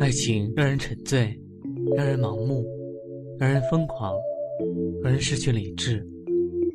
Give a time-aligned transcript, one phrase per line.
[0.00, 1.38] 爱情让人沉醉，
[1.96, 2.64] 让人盲目，
[3.38, 4.14] 让人疯狂，
[5.02, 6.06] 让人失去理智，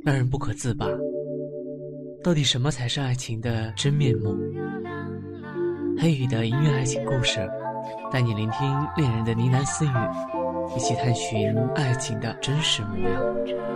[0.04, 0.88] 让人不可自拔。
[2.23, 4.36] 到底什么才是爱情的真面目？
[5.97, 7.39] 黑羽的音乐爱情故事，
[8.12, 8.67] 带你聆听
[8.97, 13.69] 恋人的呢喃私语，一起探寻爱情的真实模样。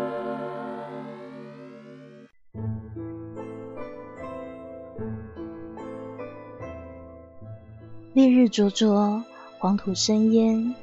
[8.54, 9.24] 灼灼，
[9.58, 10.75] 黄土生烟。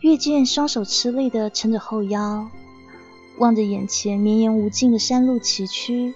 [0.00, 2.50] 月见双手吃力的撑着后腰，
[3.38, 6.12] 望着眼前绵延无尽的山路崎岖，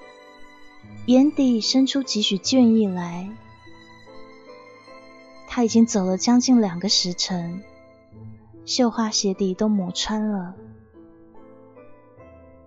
[1.07, 3.31] 眼底生出几许倦意来。
[5.47, 7.63] 他已经走了将近两个时辰，
[8.67, 10.57] 绣花鞋底都磨穿了，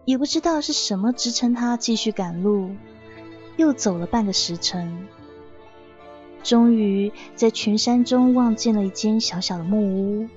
[0.05, 2.69] 也不知道是什么支撑他继续赶路，
[3.57, 5.09] 又走了半个时辰。
[6.43, 10.27] 终于在群山中望见了一间小小的木屋，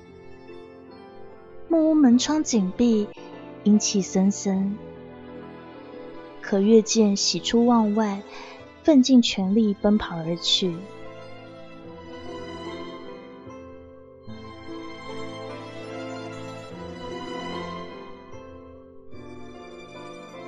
[1.69, 3.09] 木屋门窗紧闭，
[3.63, 4.77] 阴气森森。
[6.41, 8.23] 可月见喜出望外，
[8.83, 10.77] 奋尽全力奔跑而去。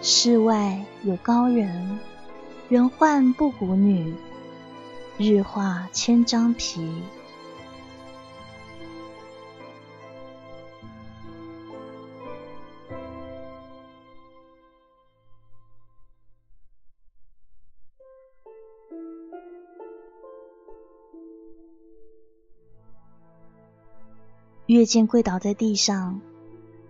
[0.02, 1.98] 室外有高人，
[2.68, 4.14] 人唤布谷女。
[5.18, 7.02] 日化千张皮。
[24.66, 26.20] 月见跪倒在地上，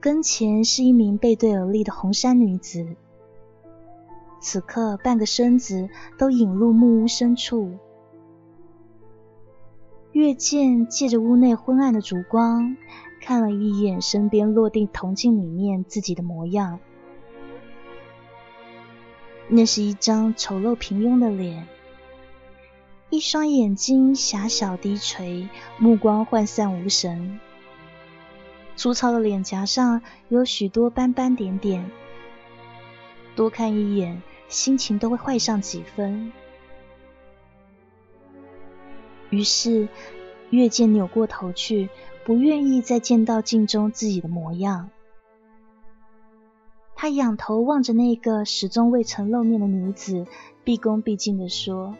[0.01, 2.97] 跟前是一名背对而立的红衫女子，
[4.41, 5.89] 此刻半个身子
[6.19, 7.79] 都隐入木屋深处。
[10.17, 12.79] 月见借着屋内昏暗的烛光，
[13.21, 16.81] 看了一眼身边落地铜镜里面自己的模样。
[19.49, 21.69] 那是一张丑陋平庸的脸，
[23.11, 27.39] 一双眼睛狭小低垂，目光涣散无神。
[28.75, 30.01] 粗糙的脸颊上
[30.31, 31.91] 有许多斑斑点点，
[33.35, 36.33] 多看一眼，心情都会坏上几分。
[39.31, 39.89] 于是，
[40.51, 41.89] 月见扭过头去，
[42.25, 44.91] 不愿意再见到镜中自己的模样。
[46.95, 50.27] 他仰头望着那个始终未曾露面的女子，
[50.65, 51.97] 毕恭毕敬地说：“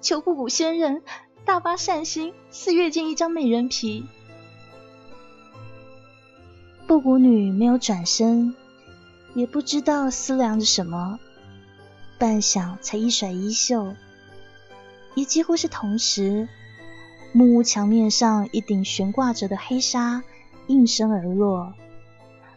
[0.00, 1.02] 求布谷仙人
[1.44, 4.06] 大发善心，赐月见一张美人皮。”
[6.88, 8.54] 布谷女没有转身，
[9.34, 11.18] 也不知道思量着什么，
[12.18, 13.94] 半晌才一甩衣袖。
[15.14, 16.48] 也几乎是同时，
[17.32, 20.22] 木屋墙面上一顶悬挂着的黑纱
[20.66, 21.74] 应声而落，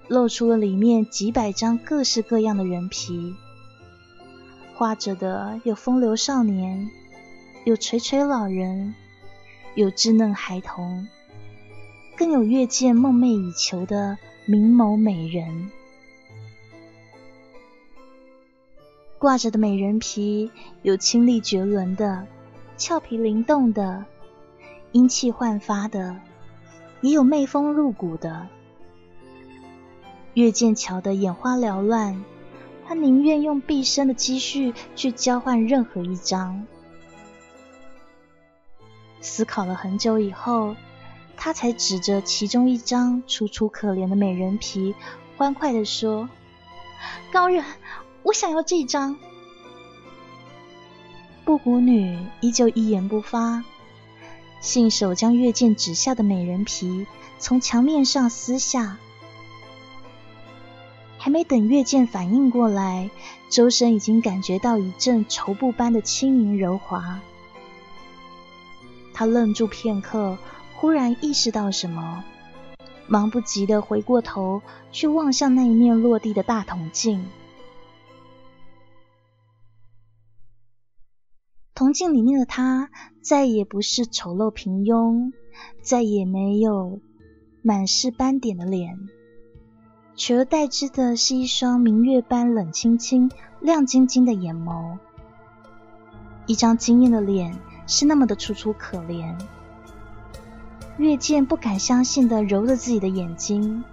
[0.08, 3.36] 露出了里面几百张各式各样的人皮。
[4.74, 6.90] 画着的有风流少年，
[7.64, 8.94] 有垂垂老人，
[9.74, 11.08] 有稚嫩孩童，
[12.18, 15.72] 更有月见梦寐以求的明眸美人。
[19.18, 20.52] 挂着的美人皮
[20.84, 22.28] 有清丽绝伦的。
[22.78, 24.04] 俏皮灵动的，
[24.92, 26.18] 英气焕发的，
[27.00, 28.48] 也有媚风入骨的。
[30.34, 32.26] 月见瞧得眼花缭乱，
[32.86, 36.68] 他宁愿用毕生的积蓄去交换任何一张。
[39.22, 40.76] 思考了很久以后，
[41.38, 44.94] 他才指着其中一张楚楚可怜的美人皮，
[45.38, 46.30] 欢快地说
[47.32, 47.64] ：“高人，
[48.24, 49.18] 我想要这张。”
[51.46, 53.64] 布谷女依旧一言不发，
[54.62, 57.06] 信手将月见指下的美人皮
[57.38, 58.98] 从墙面上撕下。
[61.20, 63.12] 还没等月见反应过来，
[63.48, 67.20] 周身已经感觉到一阵绸布般的轻盈柔滑。
[69.14, 70.40] 他愣住片刻，
[70.74, 72.24] 忽然意识到什么，
[73.06, 77.24] 忙不及的回过头去望向那一面落地的大铜镜。
[81.76, 82.90] 铜镜里面的他
[83.20, 85.34] 再也不是丑陋平庸，
[85.82, 87.02] 再也没有
[87.62, 89.10] 满是斑点的脸，
[90.16, 93.30] 取而代之的是一双明月般冷清清、
[93.60, 94.98] 亮晶晶的眼眸。
[96.46, 99.38] 一张惊艳的脸是那么的楚楚可怜。
[100.98, 103.84] 月见不敢相信的揉着自己的眼睛，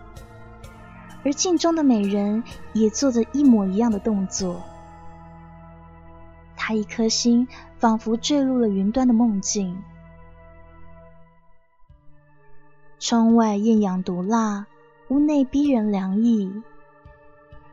[1.24, 2.44] 而镜中的美人
[2.74, 4.62] 也做着一模一样的动作。
[6.54, 7.48] 他一颗心
[7.82, 9.82] 仿佛坠入了云端的梦境。
[13.00, 14.66] 窗外艳阳毒辣，
[15.08, 16.62] 屋内逼人凉意。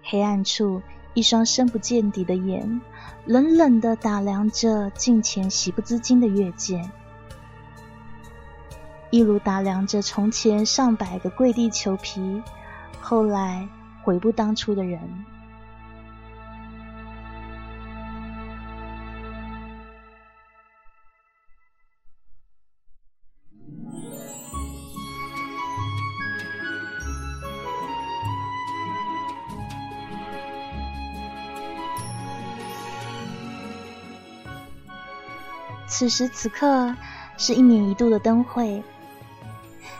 [0.02, 0.82] 黑暗处，
[1.14, 2.82] 一双深不见底的眼，
[3.26, 6.90] 冷冷的打量着镜前喜不自禁的月见，
[9.12, 12.42] 一如打量着从前上百个跪地求皮，
[13.00, 13.70] 后来
[14.02, 15.00] 悔不当初的人。
[35.90, 36.96] 此时此刻
[37.36, 38.84] 是一年一度的灯会，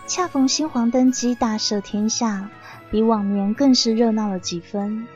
[0.06, 2.50] 恰逢新皇登基，大赦天下，
[2.92, 5.08] 比往年更是热闹了几分。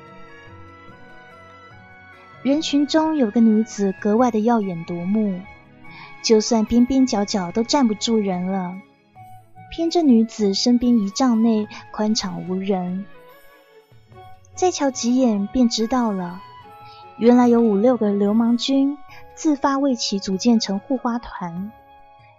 [2.42, 5.40] 人群中有个女子格外的耀眼夺目，
[6.24, 8.74] 就算边边角角都站不住人了，
[9.72, 13.06] 偏这女子身边一丈内宽敞无人，
[14.56, 16.42] 再瞧几眼便知道了，
[17.18, 18.98] 原来有五六个流氓军。
[19.36, 21.72] 自发为其组建成护花团，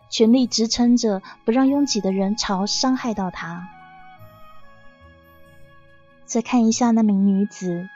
[0.09, 3.69] 全力支撑着，不让拥挤的人潮伤害到他。
[6.25, 7.89] 再看一下那名女子，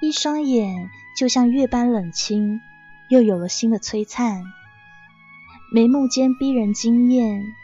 [0.00, 2.60] 一双眼就像月般冷清，
[3.08, 4.44] 又有了新的璀璨，
[5.72, 7.54] 眉目间逼人惊艳，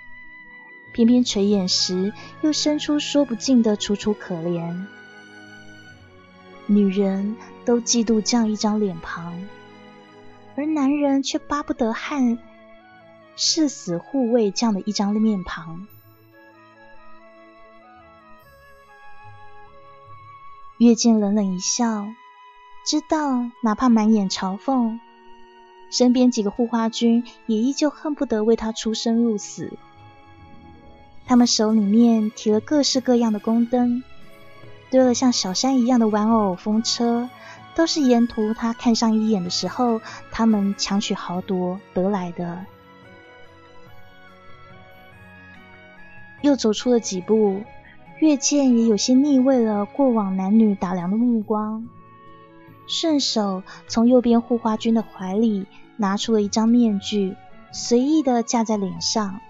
[0.92, 2.12] 偏偏垂眼时
[2.42, 4.86] 又生出说不尽的楚楚可怜。
[6.66, 9.40] 女人都嫉妒这样一张脸庞。
[10.56, 12.38] 而男人却巴不得和
[13.36, 15.86] 誓死护卫这样的一张面庞。
[20.78, 22.06] 月见冷冷一笑，
[22.86, 24.98] 知道哪怕满眼嘲讽，
[25.90, 29.72] 身边几个护花军也依旧恨不得为他出生入死。
[31.26, 34.02] 他们手里面提了各式各样的宫灯，
[34.90, 37.30] 堆了像小山一样的玩偶风车。
[37.74, 40.00] 都是沿途他看上一眼的时候，
[40.30, 42.64] 他们强取豪夺得来的。
[46.40, 47.62] 又走出了几步，
[48.20, 51.88] 月见也有些腻味了过往男女打量的目光，
[52.86, 55.66] 顺手从右边护花军的怀里
[55.96, 57.34] 拿出了一张面具，
[57.72, 59.40] 随意的架在脸上。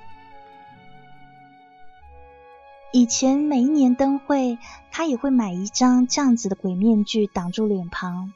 [2.93, 4.57] 以前每一年灯会，
[4.97, 8.33] 他也会买一张这样子的鬼面具挡住脸庞。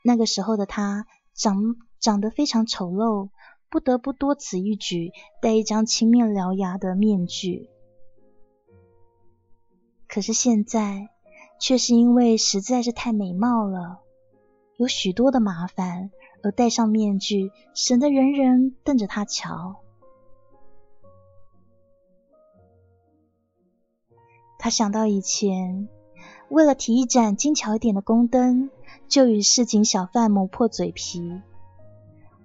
[0.00, 3.30] 那个时候的他长长得非常丑陋，
[3.68, 5.10] 不得不多此一举，
[5.42, 7.68] 戴一张青面獠牙的面具。
[10.06, 11.08] 可是现在，
[11.58, 13.98] 却是因为实在是太美貌了，
[14.76, 16.12] 有许多的麻烦，
[16.44, 19.80] 而戴上面具，省得人人瞪着他瞧。
[24.64, 25.90] 他想到以前，
[26.48, 28.70] 为了提一盏精巧一点的宫灯，
[29.08, 31.42] 就与市井小贩磨破嘴皮；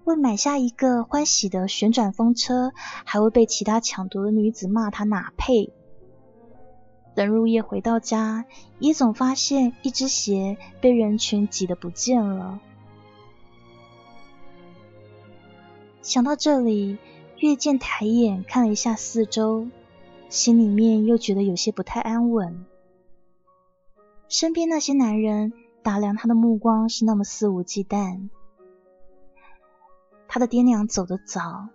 [0.04, 2.74] 为买下一个欢喜的旋转风车，
[3.06, 5.72] 还会被其他抢夺的女子骂他哪配。
[7.16, 8.44] 等入夜回到家，
[8.80, 12.60] 也总发现一只鞋被人群挤得不见了。
[16.02, 16.98] 想到这里，
[17.38, 19.70] 月见抬眼看了一下四周。
[20.30, 22.64] 心里面又觉得有些不太安稳，
[24.28, 28.30] 身边那些男人打量他的目光是那么肆无忌惮。
[30.28, 31.70] 他的爹娘走得早，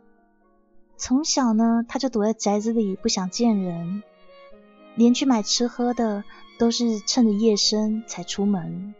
[0.96, 4.04] 从小呢他就躲在宅子里不想见人，
[4.94, 6.22] 连去买吃喝的
[6.56, 8.94] 都是趁着夜深才出门，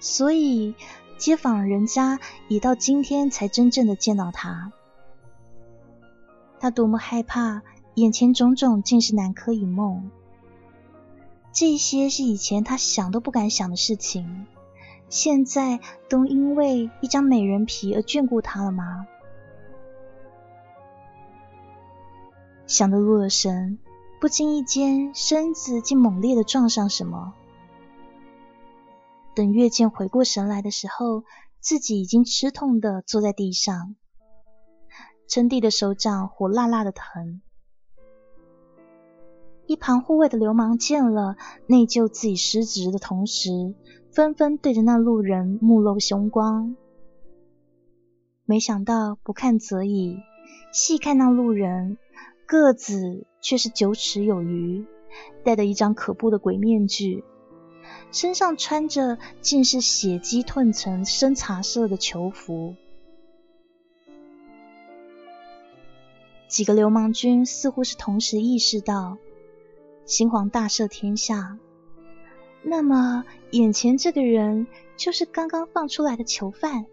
[0.00, 0.74] 所以
[1.16, 2.18] 街坊人家
[2.48, 4.72] 也到今天才真正的见到他。
[6.58, 7.62] 他多么害怕！
[7.94, 10.10] 眼前种种竟是南柯一梦，
[11.52, 14.46] 这些是以前他想都不敢想的事情，
[15.10, 19.06] 现在都因为一张美人皮而眷顾他了吗？
[22.66, 23.78] 想得入了神，
[24.18, 27.34] 不经意间身子竟猛烈的撞上什么。
[29.34, 31.24] 等月见回过神来的时候，
[31.60, 33.96] 自己已经吃痛的坐在地上，
[35.28, 37.42] 撑地的手掌火辣辣的疼。
[39.66, 43.74] 一旁护卫的流氓见了，内疚自己失职的同时，
[44.10, 46.76] 纷纷对着那路人目露凶光。
[48.44, 50.18] 没想到不看则已，
[50.72, 51.96] 细看那路人，
[52.44, 54.84] 个子却是九尺有余，
[55.44, 57.24] 戴着一张可怖的鬼面具，
[58.10, 62.74] 身上穿着竟是血迹褪成深茶色的囚服。
[66.48, 69.16] 几个流氓军似乎是同时意识到，
[70.04, 71.58] 新皇大赦天下，
[72.62, 74.66] 那么眼前这个人
[74.96, 76.86] 就是刚刚放出来的囚犯。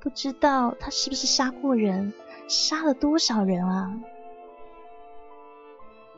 [0.00, 2.12] 不知道他是不是杀过人，
[2.48, 4.00] 杀了多少人啊？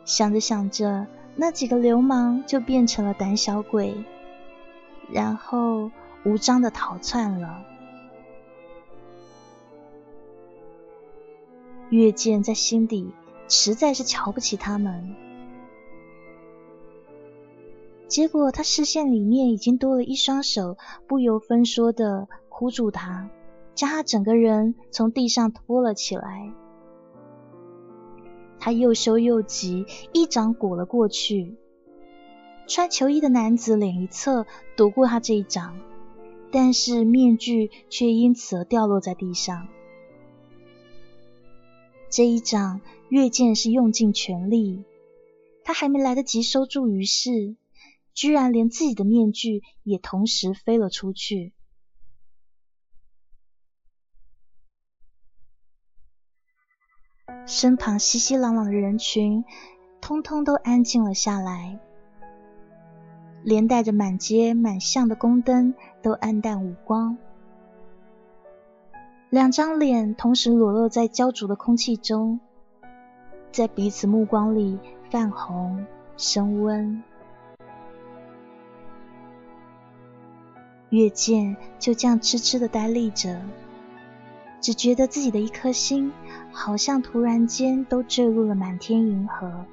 [0.04, 4.04] 想着想着，那几个流氓就变成了胆小鬼，
[5.10, 5.90] 然后
[6.24, 7.64] 无章的逃窜了。
[11.90, 13.12] 月见在心底
[13.54, 15.14] 实在是瞧不起他们，
[18.08, 23.28] 结果他视线里面已经多了一双手，不由分说的箍住他。
[23.74, 26.50] 将他整个人从地上拖了起来，
[28.58, 31.54] 他又羞又急，一掌裹了过去。
[32.66, 35.78] 穿球衣的男子脸一侧躲过他这一掌，
[36.50, 39.68] 但是面具却因此而掉落在地上。
[42.12, 44.84] 这一掌，月剑是用尽全力，
[45.64, 47.56] 他还没来得及收住于是，
[48.12, 51.54] 居然连自己的面具也同时飞了出去。
[57.46, 59.42] 身旁熙熙攘攘的人群，
[60.02, 61.80] 通通都安静了下来，
[63.42, 67.16] 连带着满街满巷的宫灯都暗淡无光。
[69.32, 72.38] 两张脸同时裸露在焦灼的空气中，
[73.50, 74.78] 在彼此目光里
[75.10, 75.86] 泛红
[76.18, 77.02] 升温。
[80.90, 83.40] 月见就这样痴痴的呆立着。
[84.60, 86.12] 只觉得自己的一颗心，
[86.52, 89.64] 好像突然间都坠入了满天银河。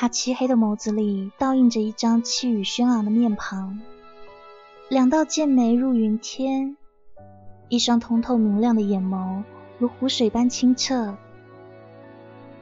[0.00, 3.80] 他漆黑的眸子里倒映着一张气宇轩昂的面庞，
[4.88, 6.76] 两道剑眉入云天，
[7.68, 9.42] 一双通透明亮的眼眸。
[9.76, 11.16] 如湖水般清澈，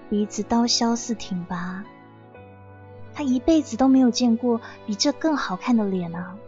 [0.08, 1.84] 鼻子刀削似挺拔。
[3.12, 6.38] 他一辈子都没有见过比这更好看的脸啊！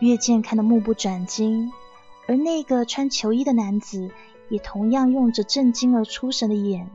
[0.00, 1.70] 月见看得目不转睛，
[2.26, 4.10] 而那个穿球衣的男子
[4.48, 6.90] 也同样用着震惊而出神的眼，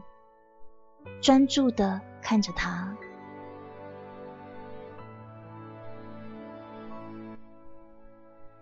[1.21, 2.95] 专注的看着他。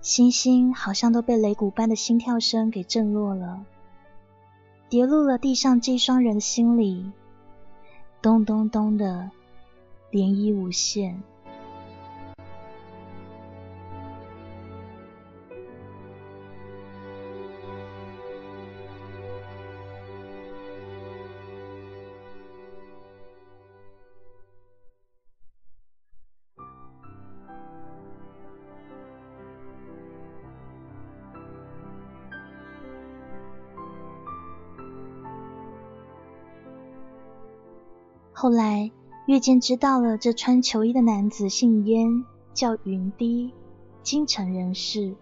[0.02, 3.66] 星星好像都被擂鼓般的心跳声给震落了，
[4.88, 7.12] 跌入了地上这一双人的心里，
[8.22, 9.32] 咚咚咚的
[10.12, 11.22] 涟漪无限。
[38.48, 38.90] 后来，
[39.26, 42.24] 月见知道了这穿球衣的男子姓燕，
[42.54, 43.52] 叫云低，
[44.04, 45.18] 京城人士。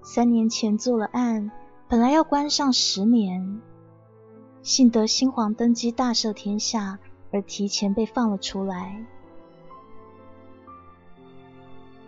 [0.00, 1.50] 三年前做了案，
[1.88, 3.60] 本来要关上十年，
[4.62, 7.00] 幸得新皇登基大赦天下，
[7.32, 9.04] 而提前被放了出来。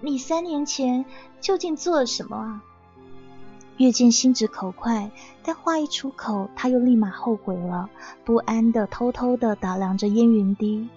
[0.00, 1.04] 你三年前
[1.40, 2.62] 究竟做了什么啊？
[3.78, 5.10] 月见心直口快，
[5.42, 7.88] 但话一出口，他又立马后悔了，
[8.24, 10.88] 不安的偷偷的打量着燕云低。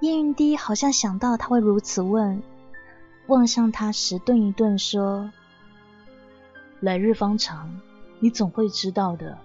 [0.00, 2.42] 燕云低好像想到他会如此问，
[3.26, 5.30] 望向他时顿一顿，说
[6.80, 7.80] ：“来日方长，
[8.18, 9.36] 你总会知道的。”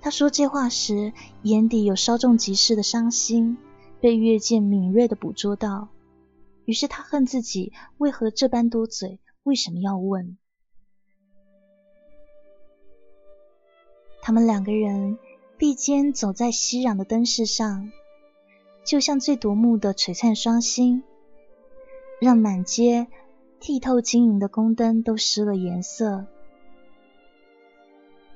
[0.00, 1.12] 他说这话时，
[1.42, 3.58] 眼底有稍纵即逝的伤心，
[4.00, 5.88] 被月见敏锐的捕捉到。
[6.72, 10.38] 于是他恨自己为何这般多嘴，为什么要问？
[14.22, 15.18] 他们两个人
[15.58, 17.92] 并肩走在熙攘的灯饰上，
[18.84, 21.02] 就像最夺目的璀璨双星，
[22.18, 23.06] 让满街
[23.60, 26.24] 剔透晶莹的宫灯都失了颜色。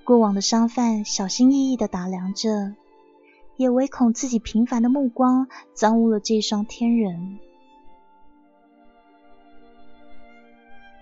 [0.05, 2.75] 过往的商贩小心翼翼的打量着，
[3.57, 7.39] 也唯恐自己平凡的目光脏污了这双天人。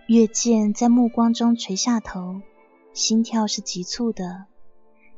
[0.06, 2.42] 月见在目光中垂下头，
[2.92, 4.44] 心跳是急促的，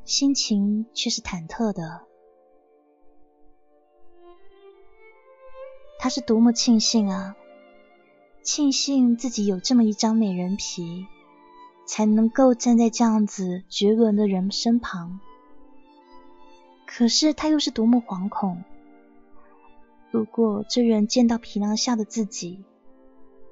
[0.04, 2.02] 心情却是忐忑的。
[5.98, 7.34] 他是多么庆幸啊！
[8.44, 11.08] 庆幸自己有这么一张美人皮，
[11.84, 15.18] 才能够站在这样子绝伦的人身旁。
[16.86, 18.62] 可是他又是多么惶恐！
[20.12, 22.64] 如果这人见到皮囊下的自己，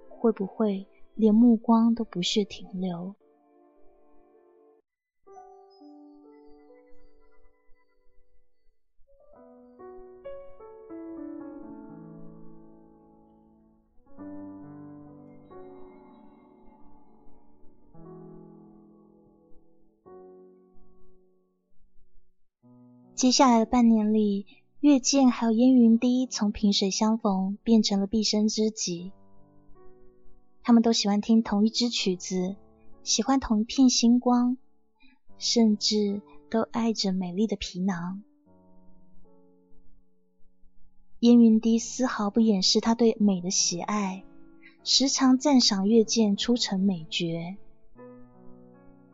[0.09, 3.15] 会不会连目光都不屑停留？
[23.15, 24.45] 接下来的半年里，
[24.81, 29.13] 月见还有烟云滴从萍水相逢变成了毕生知己。
[30.67, 32.57] 他们都喜欢听同一支曲子，
[33.03, 34.57] 喜欢同一片星光，
[35.37, 38.23] 甚至都爱着美丽的皮囊。
[41.19, 44.25] 烟云滴丝毫不掩饰他对美的喜爱，
[44.83, 47.57] 时常赞赏月见出尘美绝。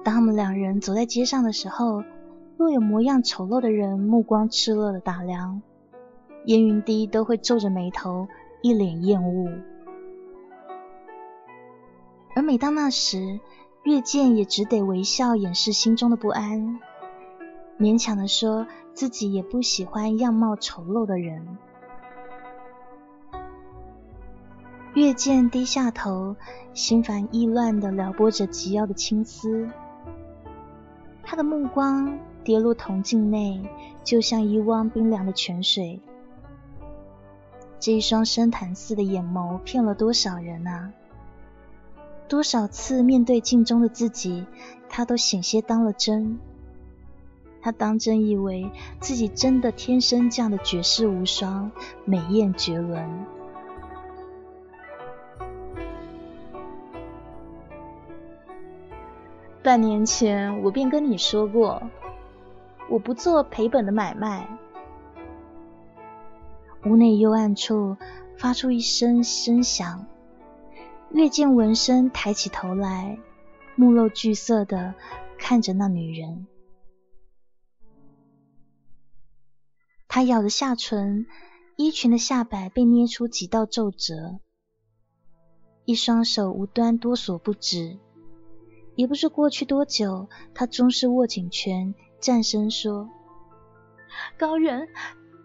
[0.04, 2.04] 当他们两人走在街上的时候，
[2.56, 5.60] 若有模样丑陋的人目光炽热的打量，
[6.46, 8.28] 烟云滴都会皱着眉头，
[8.62, 9.50] 一脸厌恶。
[12.34, 13.40] 而每当那时，
[13.82, 16.80] 月见也只得微笑掩饰心中的不安，
[17.78, 21.58] 勉强的说自己也不喜欢样貌丑陋的人。
[24.94, 26.36] 月见低下头，
[26.74, 29.68] 心烦意乱的撩拨着及腰的青丝，
[31.22, 32.18] 他的目光。
[32.42, 33.60] 跌入铜镜内，
[34.02, 36.00] 就像一汪冰凉的泉水。
[37.78, 40.90] 这一双深潭似的眼眸，骗了多少人啊！
[42.30, 44.46] 多少次面对镜中的自己，
[44.88, 46.38] 他都险些当了真。
[47.60, 48.70] 他当真以为
[49.00, 51.72] 自己真的天生这样的绝世无双，
[52.04, 53.26] 美艳绝伦。
[59.60, 61.82] 半年前，我便跟你说过。
[62.88, 64.46] 我不做赔本的买卖。
[66.84, 67.96] 屋内幽暗处
[68.38, 70.06] 发出一声声响，
[71.12, 73.18] 月见闻声抬起头来，
[73.74, 74.94] 目露惧色的
[75.36, 76.46] 看着那女人。
[80.06, 81.26] 她咬着下唇，
[81.76, 84.38] 衣裙的下摆被捏出几道皱褶，
[85.84, 87.98] 一双手无端哆嗦不止。
[88.94, 91.94] 也不知过去多久，她终是握紧拳。
[92.20, 93.08] 战声说
[94.38, 94.88] ：“高人，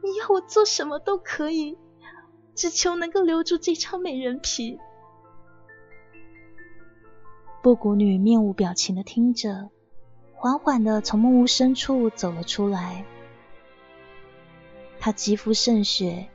[0.03, 1.77] 你要我做什么都可以，
[2.53, 4.77] 只求能够留住这张美人皮。”
[7.65, 9.71] 布谷女面无表情的听着，
[10.35, 13.03] 缓缓的从木屋深处走了出来。
[14.99, 16.29] 她肌肤渗血，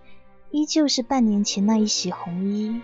[0.50, 2.82] 依旧是半年前那一袭红衣，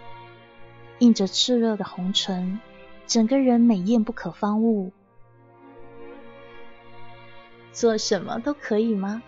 [1.00, 2.60] 映着炽热的红唇，
[3.08, 4.92] 整个人美艳不可方物。
[7.72, 9.24] 做什么都可以吗？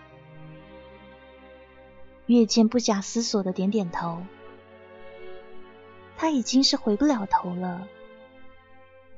[2.27, 4.21] 月见不假思索的点点头。
[6.15, 7.85] 他已经是回不了头了。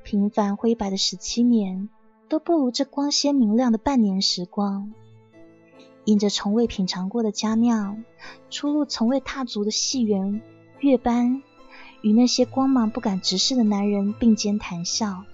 [0.02, 1.88] 平凡灰白的十七年，
[2.28, 4.92] 都不如这光鲜明亮的半年时光。
[6.04, 8.04] 饮着从未品尝过的佳酿，
[8.50, 10.42] 出入从未踏足的戏园、
[10.80, 11.42] 月班，
[12.00, 15.24] 与那些光芒不敢直视的男人并肩谈笑，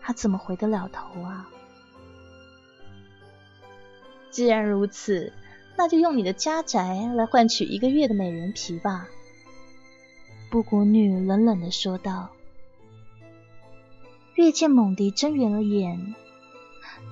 [0.00, 1.48] 他怎么回得了头啊？
[4.32, 5.32] 既然如此，
[5.78, 9.08] 那就用你的家宅来换取一个月的美人皮吧。”
[10.50, 12.30] 布谷女冷冷的说道。
[14.40, 16.14] 月见猛地睁圆了眼，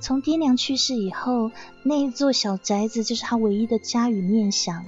[0.01, 4.87] 从爹娘去世以后，那一座小宅子就是他唯一的家与念想。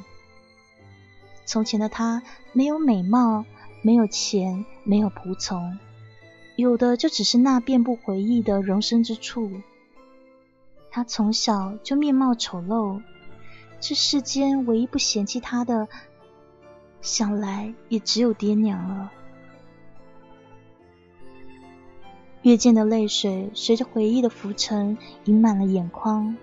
[1.45, 2.23] 从前的他
[2.55, 3.45] 没有美貌，
[3.83, 5.79] 没有钱，没有仆从，
[6.57, 9.51] 有的就只是那遍布回忆的容身之处。
[10.91, 13.03] 他从小就面貌丑陋，
[13.81, 15.89] 这世间唯一不嫌弃他的，
[17.03, 19.13] 想来也只有爹娘了。
[22.43, 26.37] 月见的泪水随着回忆的浮沉，盈满了眼眶。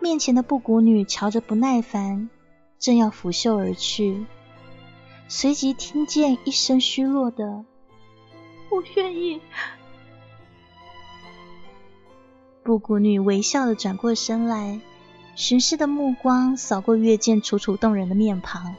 [0.00, 2.28] 面前的布谷女瞧着不耐烦，
[2.78, 4.24] 正要拂袖而去，
[5.28, 7.64] 随即听见一声虚弱的
[8.72, 9.40] ：“我愿意。”
[12.64, 14.80] 布谷女微笑的转过身来，
[15.36, 18.74] 巡视的目光扫过月见楚楚动人的面庞，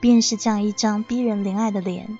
[0.00, 2.18] 便是这样一张逼人怜爱的脸，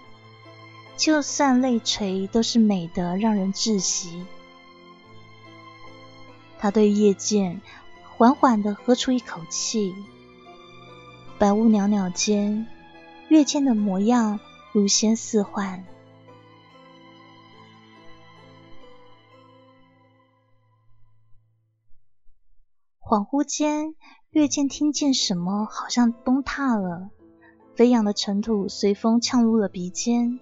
[0.96, 4.24] 就算泪垂都是美得让人窒息。
[6.58, 7.60] 他对月剑
[8.16, 9.94] 缓缓的喝出一口气，
[11.38, 12.66] 白雾袅袅间，
[13.28, 14.40] 月剑的模样
[14.72, 15.84] 如仙似幻。
[23.00, 23.94] 恍惚间，
[24.30, 27.10] 月剑听见什么，好像崩塌了，
[27.74, 30.40] 飞扬的尘土随风呛入了鼻尖。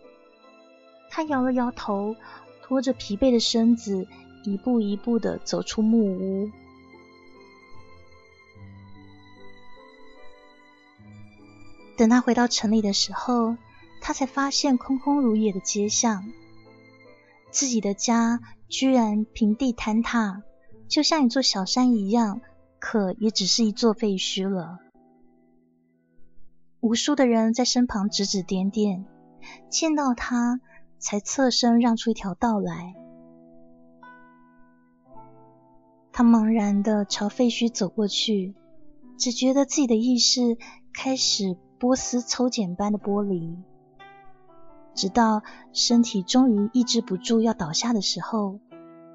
[1.15, 2.17] 他摇了摇头，
[2.63, 4.09] 拖着疲惫的身子，
[4.45, 6.51] 一步一步的走出木屋。
[11.99, 13.59] 等他回到城里的时候，
[14.01, 16.33] 他才发现空空如也的街巷，
[17.51, 20.43] 自己的家居然平地坍塌，
[20.89, 22.41] 就像一座小山一样。
[22.85, 24.81] 可也只是一座废墟了。
[26.81, 29.05] 无数的人在身旁指指点点，
[29.71, 30.61] 见到他
[31.03, 32.95] 才侧身让出一条道来。
[36.13, 38.55] 他茫然的朝废墟走过去，
[39.19, 40.57] 只觉得自己的意识
[40.95, 43.59] 开始波斯抽茧般的剥离，
[44.95, 48.61] 直到身体终于抑制不住要倒下的时候，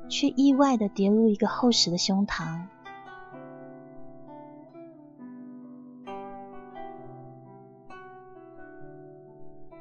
[0.10, 2.66] 却意外的跌入一个厚实的胸膛。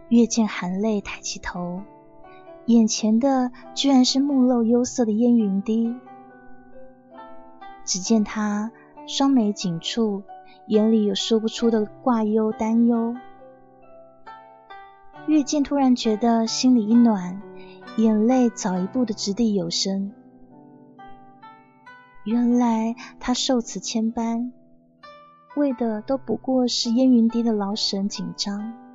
[0.08, 1.80] 月见含泪抬起头，
[2.66, 5.94] 眼前的居然是目露忧色的烟云滴。
[7.84, 8.72] 只见他
[9.06, 10.22] 双眉紧蹙，
[10.66, 13.14] 眼里有说不出的挂忧担忧。
[15.28, 17.40] 月见突然觉得心里一暖，
[17.96, 20.12] 眼泪早一步的掷地有声。
[22.24, 24.50] 原来他受此牵绊，
[25.54, 28.85] 为的都不过是烟云滴的劳神紧张。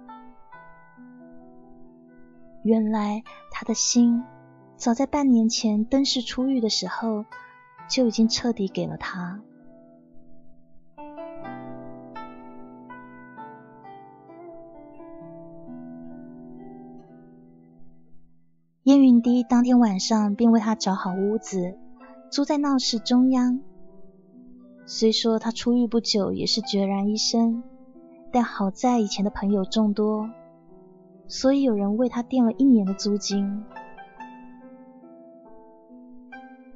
[2.64, 4.24] 原来他的心，
[4.78, 7.26] 早在半年前登试出狱的时候，
[7.90, 9.42] 就已经彻底给了他。
[18.84, 21.78] 燕云滴当天晚上便为他找好屋子，
[22.32, 23.62] 租在闹市中央。
[24.86, 27.64] 虽说他出狱不久，也是孑然一身，
[28.32, 30.30] 但好在以前的朋友众多。
[31.32, 33.64] 所以有人为他垫了一年的租金。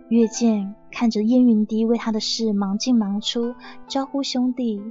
[0.07, 3.53] 月见看着燕云滴为他的事忙进忙出，
[3.85, 4.81] 招呼兄弟，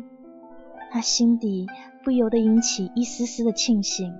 [0.90, 1.66] 他心底
[2.04, 4.14] 不由得引起一丝丝的庆幸。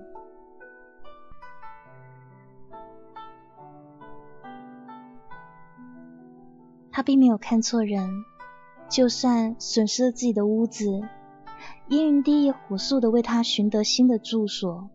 [6.90, 8.09] 他并没有看错人，
[8.88, 11.02] 就算损失了自己的屋子，
[11.88, 14.88] 燕云滴也火速的为他寻得新的住所。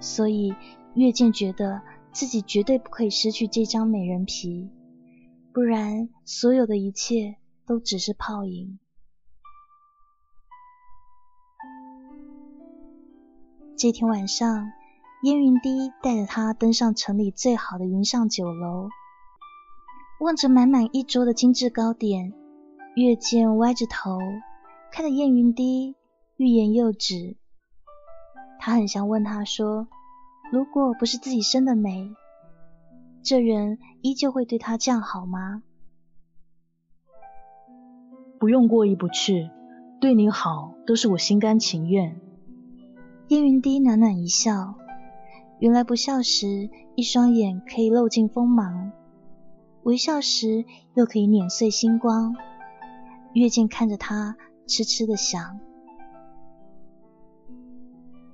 [0.00, 0.54] 所以，
[0.94, 1.82] 月见觉得
[2.12, 4.70] 自己绝对不可以失去这张美人皮，
[5.52, 8.78] 不然所有的一切都只是泡影。
[13.76, 14.70] 这天晚上，
[15.22, 18.88] 烟云滴带着他登上城里最好的云上酒楼，
[20.20, 22.32] 望着满满一桌的精致糕点，
[22.94, 24.18] 月见歪着头
[24.90, 25.94] 看着烟云滴，
[26.36, 27.36] 欲言又止。
[28.66, 29.86] 他很想问他说
[30.50, 32.12] ：“如果不是自己生的美，
[33.22, 35.62] 这人依旧会对他这样好吗？”
[38.40, 39.50] 不用过意不去，
[40.00, 42.20] 对你好都是我心甘情愿。
[43.28, 44.74] 燕云低暖暖一笑，
[45.60, 48.90] 原来不笑时一双眼可以漏尽锋芒，
[49.84, 52.34] 微笑时又可以碾碎星光。
[53.32, 55.60] 月见看着他，痴痴的想。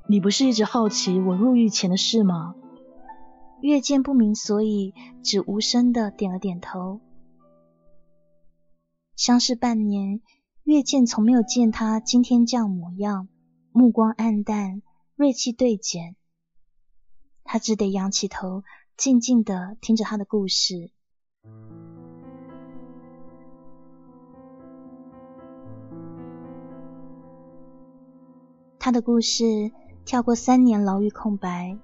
[0.09, 2.55] 你不是一直好奇我入狱前的事吗？
[3.61, 7.01] 月见不明所以，只无声的点了点头。
[9.15, 10.21] 相识半年，
[10.65, 13.29] 月见从没有见他今天这样模样，
[13.71, 14.83] 目光暗淡，
[15.15, 16.17] 锐气对减。
[17.45, 18.65] 他只得仰起头，
[18.97, 20.91] 静静的听着他的故事。
[28.81, 29.71] 他的故事。
[30.05, 31.79] 跳过三年牢狱空白，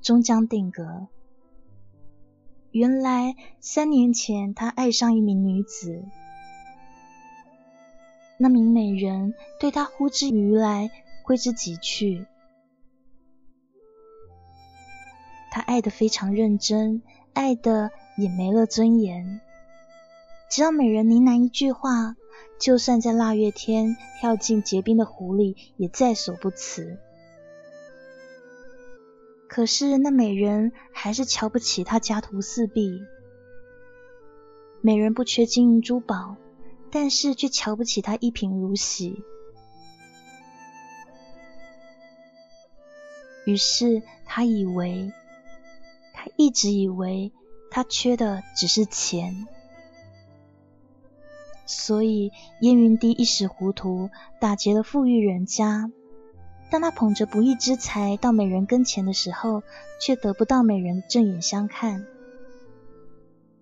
[0.00, 1.06] 终将定格。
[2.70, 6.04] 原来三年前，他爱上一名女子，
[8.38, 10.90] 那名美人对他呼之欲来，
[11.22, 12.26] 挥之即去。
[15.50, 17.02] 他爱得非常认真，
[17.34, 19.40] 爱的也没了尊严。
[20.50, 22.16] 只要美人呢喃一句话，
[22.58, 26.98] 就算在腊月天跳进结冰的湖里，也在所不辞。
[29.52, 33.02] 可是那美人还是瞧不起他家徒四壁。
[34.80, 36.36] 美人不缺金银珠宝，
[36.90, 39.22] 但是却瞧不起他一贫如洗。
[43.44, 45.12] 于是他以为，
[46.14, 47.30] 他一直以为
[47.70, 49.46] 他缺的只是钱，
[51.66, 54.08] 所以燕云帝一时糊涂，
[54.40, 55.90] 打劫了富裕人家，
[56.72, 59.62] 当他捧着不义之财到美人跟前的时候，
[60.00, 62.06] 却得不到美人正眼相看。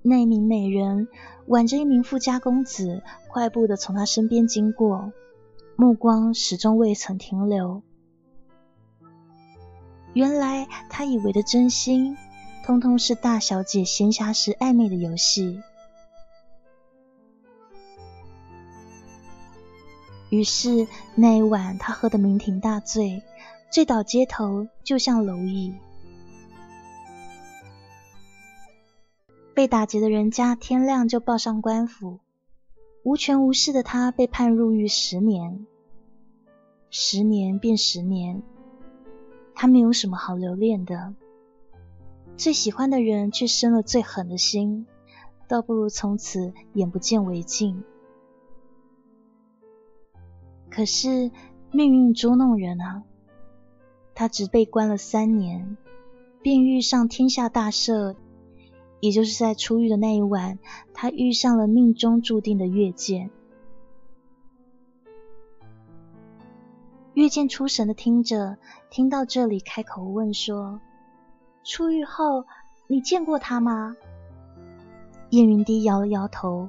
[0.01, 1.09] 那名美人
[1.47, 5.13] 挽着一名富家公子，快步的从他身边经过，
[5.75, 7.83] 目光始终未曾停留。
[10.13, 12.17] 原来他以为的真心，
[12.65, 15.61] 通通是大小姐闲暇时暧昧的游戏。
[20.31, 23.23] 于是那一晚，他喝得酩酊大醉，
[23.71, 25.75] 醉倒街头，就像蝼蚁。
[29.53, 32.21] 被打劫的人家天亮就报上官府，
[33.03, 35.67] 无权无势的他被判入狱十年。
[36.91, 38.43] 十年变十年。
[39.55, 41.13] 他没有什么好留恋的，
[42.39, 44.87] 最喜欢的人却生了最狠的心，
[45.49, 47.85] 倒不如从此眼不见为净。
[50.71, 51.31] 可是
[51.73, 53.03] 命运捉弄人啊，
[54.15, 55.77] 他只被关了三年，
[56.43, 58.15] 便遇上天下大赦，
[59.01, 60.59] 也就是在出狱的那一晚，
[60.95, 63.31] 他遇上了命中注定的月见。
[67.15, 68.57] 月见出神的听着。
[68.89, 70.81] 听到这里，开口问说
[71.63, 72.45] ：“出狱后，
[72.89, 73.97] 你见过他吗？”
[75.31, 76.69] 燕云低摇了摇头。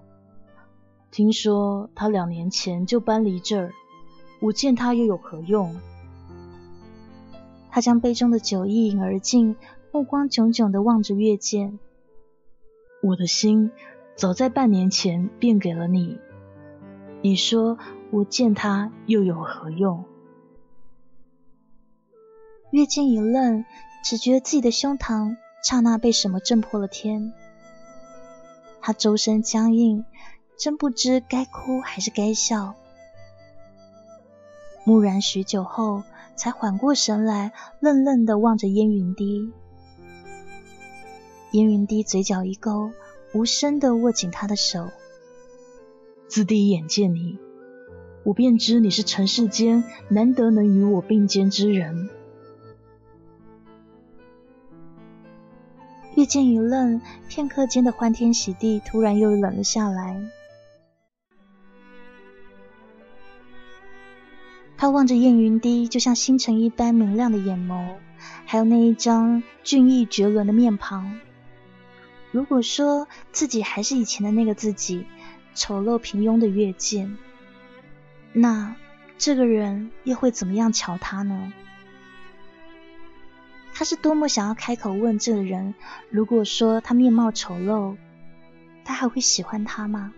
[1.09, 3.73] 听说他两年前就搬离这儿，
[4.41, 5.79] 我见他又有何用？
[7.69, 9.55] 他将杯中的酒一饮而尽，
[9.91, 11.79] 目光炯炯的望着月见。
[13.03, 13.71] 我的心
[14.15, 16.17] 早在半年前便给了你，
[17.21, 17.77] 你说
[18.09, 20.03] 我见他又有何用？
[22.71, 23.63] 月见一愣，
[24.03, 27.31] 只觉得自己的胸膛刹那被什么震破了天。
[28.81, 30.03] 他周身僵硬，
[30.57, 32.73] 真不知该哭还是该笑。
[34.83, 36.03] 木然许久后，
[36.35, 39.51] 才缓过神来，愣愣的望着烟云低。
[41.51, 42.91] 烟云低嘴角一勾，
[43.33, 44.89] 无声的握紧他的手。
[46.27, 47.37] 自第一眼见你，
[48.23, 52.09] 我便知你是尘世间难得能与我并肩之人。
[56.15, 60.21] 遇见一愣，片刻间的欢天喜地突然又冷了下来。
[64.81, 67.97] 他望着燕云低，就像星辰一般明亮的眼眸，
[68.47, 71.19] 还有那一张俊逸绝伦的面庞。
[72.31, 75.05] 如果说自己还是以前的那个自己，
[75.53, 77.15] 丑陋平庸的月见，
[78.33, 78.75] 那
[79.19, 81.53] 这个人又会怎么样瞧他呢？
[83.75, 85.75] 他是多么想要开口问这个人：
[86.09, 87.97] 如果说他面貌丑陋，
[88.83, 90.11] 他还会喜欢他吗？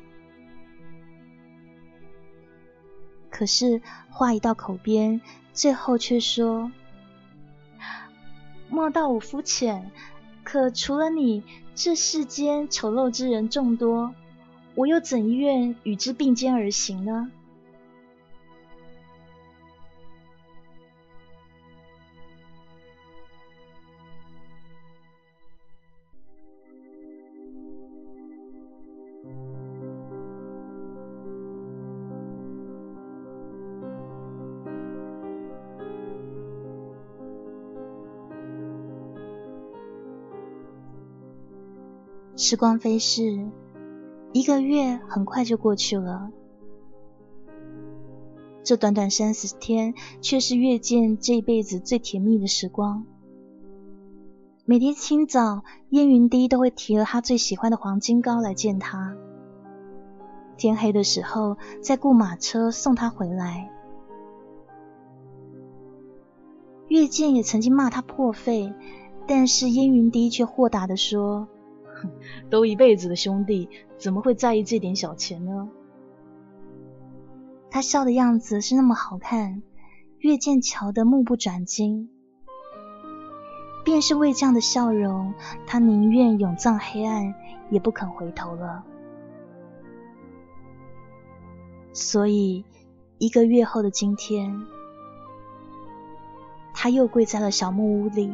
[3.34, 5.20] 可是话一到口边，
[5.54, 6.72] 最后却说
[8.70, 9.90] ：“莫道我肤浅，
[10.44, 11.42] 可除了你，
[11.74, 14.14] 这世间丑陋之人众多，
[14.76, 17.32] 我又怎愿与之并肩而行呢？”
[42.46, 43.48] 时光飞逝，
[44.34, 46.30] 一个月很快就过去了。
[48.66, 53.06] 这短短三十天，却是月见这一辈子最甜蜜的时光。
[54.66, 59.16] 每天清早，燕云低都会提了他最喜欢的黄金糕来见他。
[60.58, 63.72] 天黑的时候，再雇马车送他回来。
[66.90, 68.74] 月见也曾经骂他破费，
[69.26, 71.48] 但是燕云低却豁达的说。
[72.50, 75.70] 都一辈子的兄弟，怎么会在意这点小钱呢？
[77.70, 79.64] 他笑的样子是那么好看，
[80.20, 82.10] 月见瞧得目不转睛。
[83.84, 85.34] 便是为这样的笑容，
[85.68, 87.36] 他宁愿永葬黑暗，
[87.70, 88.86] 也不肯回头了。
[91.92, 92.64] 所以
[93.18, 94.66] 一个月后的今天，
[96.74, 98.32] 他又跪在了小木屋里。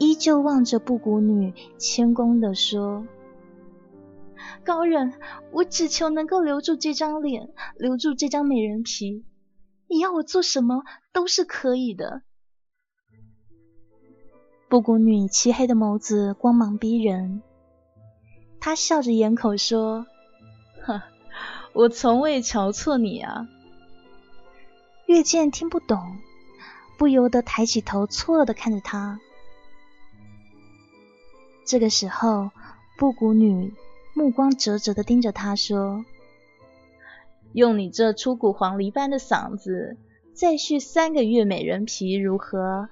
[0.00, 3.06] 依旧望着布谷女，谦恭的说
[4.64, 5.12] ：“高人，
[5.52, 9.26] 我只求能够留住这张脸，留住这张美人皮，
[9.88, 12.22] 你要我做什么都是可以的。”
[14.70, 17.42] 布谷女漆黑的眸子光芒逼人，
[18.58, 20.06] 她笑着掩口说
[20.82, 21.04] ：“哈，
[21.74, 23.46] 我从未瞧错你啊。”
[25.04, 25.98] 月见听不懂，
[26.96, 29.20] 不由得抬起头，错愕的看着他。
[31.70, 32.50] 这个时候，
[32.98, 33.72] 布谷女
[34.12, 36.04] 目光灼灼的盯着他说
[37.54, 39.96] ：“用你这出谷黄鹂般的嗓子，
[40.32, 42.88] 再续三个月美人皮如何？”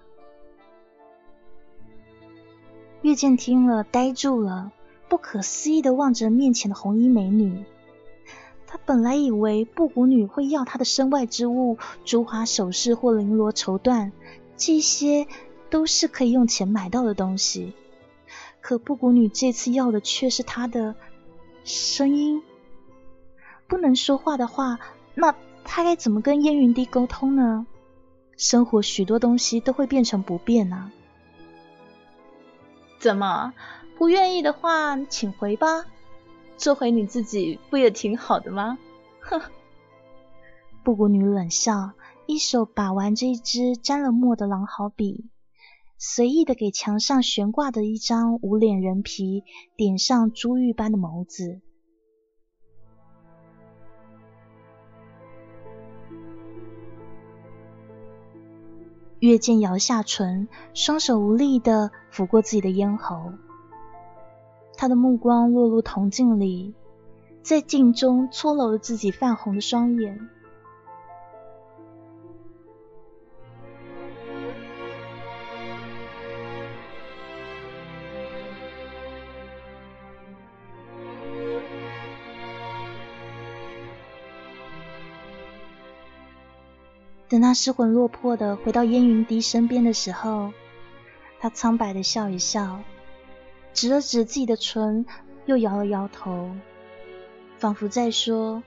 [3.03, 4.71] 月见听了，呆住了，
[5.09, 7.65] 不可思议的望着面前的红衣美女。
[8.69, 14.13] 他本来以为布谷女会要他的身外之物，珠华首饰或绫罗绸缎，
[14.57, 15.27] 这些
[15.69, 17.73] 都是可以用钱买到的东西。
[18.69, 20.95] 可布谷女这次要的却是他的
[21.65, 22.43] 声音。
[23.67, 24.79] 不能说话的话，
[25.15, 27.67] 那他该怎么跟燕云帝沟通呢？
[28.37, 30.93] 生活许多东西都会变成不变啊。
[32.99, 33.55] 怎么
[33.97, 35.87] 不愿意的话，请回吧，
[36.59, 38.77] 做回你自己不也挺好的吗？
[39.21, 39.41] 哼！
[40.85, 41.93] 布谷女冷笑，
[42.27, 45.25] 一手把玩着一支沾了墨的狼毫笔，
[46.01, 49.43] 随意的给墙上悬挂的一张无脸人皮
[49.77, 51.61] 点上珠玉般的眸子。
[59.19, 63.33] 月见摇下唇，双手无力的抚过自己的咽喉。
[64.77, 66.77] 他的目光落入铜镜里，
[67.43, 70.31] 在镜中搓揉了自己泛红的双眼。
[87.29, 90.53] 等他失魂落魄的回到烟云滴身边的时候，
[91.41, 92.81] 他苍白的笑一笑，
[93.75, 95.05] 指了指自己的唇，
[95.45, 96.51] 又摇了摇头，
[97.59, 98.63] 仿佛在说：“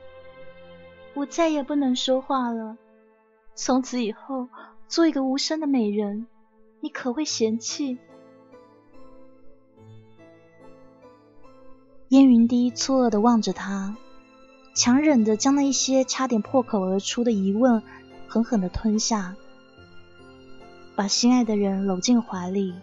[1.15, 2.77] 我再也不能说话了，
[3.55, 4.47] 从此以后
[4.87, 6.27] 做一个无声的美人，
[6.81, 7.97] 你可会嫌弃？”
[12.09, 13.95] 烟云滴错愕的望着他，
[14.75, 17.81] 强忍着将那一些差点破口而出的疑问。
[18.31, 19.35] 狠狠的吞下，
[20.95, 22.73] 把心爱的人搂进怀里。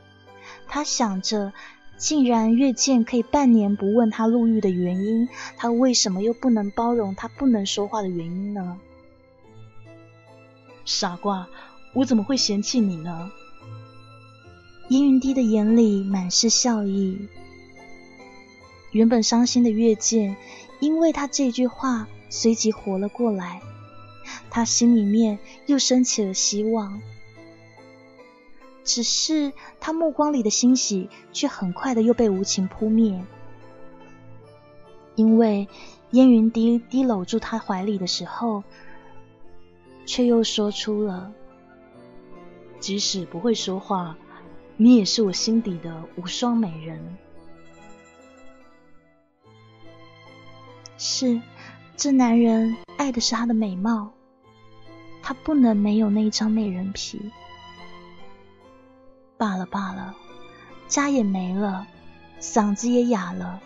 [0.66, 1.54] 他想着，
[1.96, 8.78] 竟然月见可以半年不问他入狱的原因，他为什么又不能包容他不能说话的原因呢？
[10.84, 11.48] 傻瓜，
[11.94, 13.30] 我怎么会嫌弃你呢？
[14.90, 17.26] 烟云滴的眼里满是笑意。
[18.92, 20.36] 原本伤心的月见，
[20.78, 23.62] 因为他这句话，随即活了过来。
[24.50, 27.00] 他心里面又升起了希望，
[28.84, 33.22] 只是他目光里的欣喜却很快的又被无情扑灭，
[35.14, 35.68] 因为
[36.12, 38.64] 烟云滴滴搂住他怀里的时候，
[40.06, 41.32] 却又说出了
[42.80, 44.16] ：“即使不会说话，
[44.76, 47.18] 你也是我心底的无双美人。”
[50.96, 51.40] 是，
[51.96, 54.12] 这男人爱的是她的美貌。
[55.28, 57.20] 他不能没有那张美人皮。
[59.36, 60.14] 罢了罢了，
[60.88, 61.86] 家也没了，
[62.40, 63.60] 嗓子也哑了。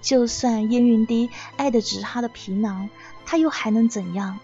[0.00, 2.88] 就算燕云低爱的只是他的皮囊，
[3.26, 4.38] 他又还能怎样？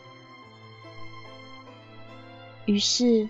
[2.65, 3.29] 于是，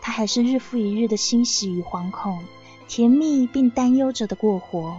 [0.00, 2.42] 他还是日复一日的欣喜与惶恐，
[2.88, 4.98] 甜蜜并担忧着的过活。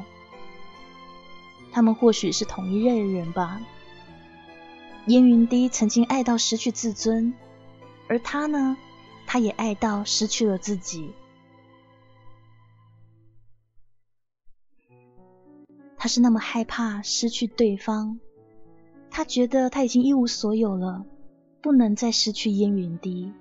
[1.71, 3.59] 他们或许是同一类人吧。
[5.07, 7.33] 燕云低曾经爱到失去自尊，
[8.07, 8.77] 而他呢，
[9.25, 11.11] 他也爱到失去了自己。
[15.97, 18.19] 他是那么害怕失去对方，
[19.09, 21.05] 他觉得他已经一无所有了，
[21.61, 23.31] 不能再失去燕云低。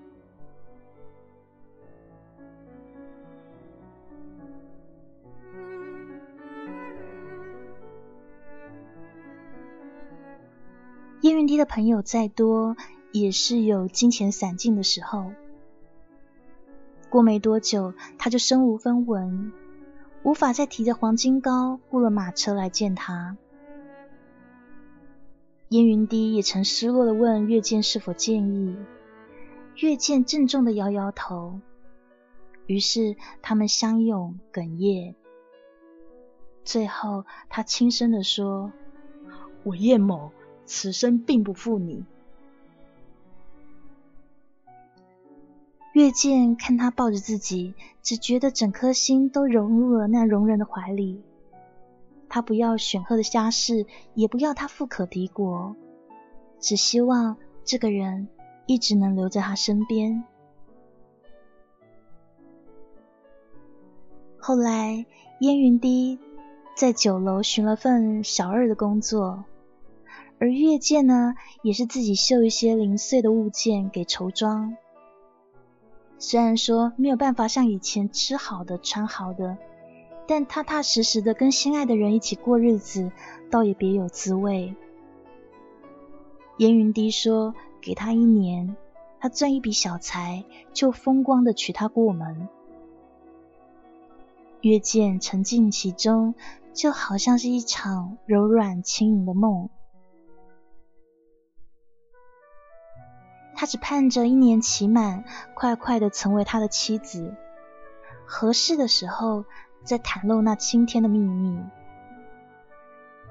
[11.22, 12.76] 叶云滴的朋友再多，
[13.12, 15.32] 也是有金钱散尽的时候。
[17.10, 19.52] 过没多久，他就身无分文，
[20.22, 23.36] 无法再提着黄金糕雇了马车来见他。
[25.68, 28.74] 燕云滴也曾失落的问月见是否介意，
[29.76, 31.60] 月见郑重的摇摇头。
[32.66, 35.14] 于是他们相拥哽咽，
[36.64, 38.72] 最后他轻声的说
[39.64, 40.32] ：“我叶某。”
[40.72, 42.04] 此生并不负你。
[45.92, 51.20] 月见看他抱着自己，只觉得整颗心都融入了那容人的怀里。
[52.28, 55.74] 他不要显赫的家世，也不要他富可敌国，
[56.60, 58.28] 只希望这个人
[58.66, 60.22] 一直能留在他身边。
[64.38, 65.04] 后来，
[65.40, 66.20] 燕云低
[66.76, 69.44] 在酒楼寻了份小二的工作，
[70.40, 74.74] 而月见呢，也是自己绣一些零碎的物件给绸庄。
[76.18, 79.58] 虽然说没有办法像以前吃好的穿好的，
[80.26, 83.12] 但踏踏实实的跟心爱的人一起过日子，
[83.50, 84.74] 倒也别有滋味。
[86.56, 88.74] 严云低说：“给他一年，
[89.18, 92.48] 他赚一笔小财，就风光的娶她过门。”
[94.62, 96.34] 月见沉浸其中，
[96.72, 99.68] 就好像是一场柔软轻盈的梦。
[103.60, 107.34] 他只盼着一年期满，快快的成为他的妻子，
[108.24, 109.44] 合适的时候
[109.84, 111.60] 再袒露那青天的秘密。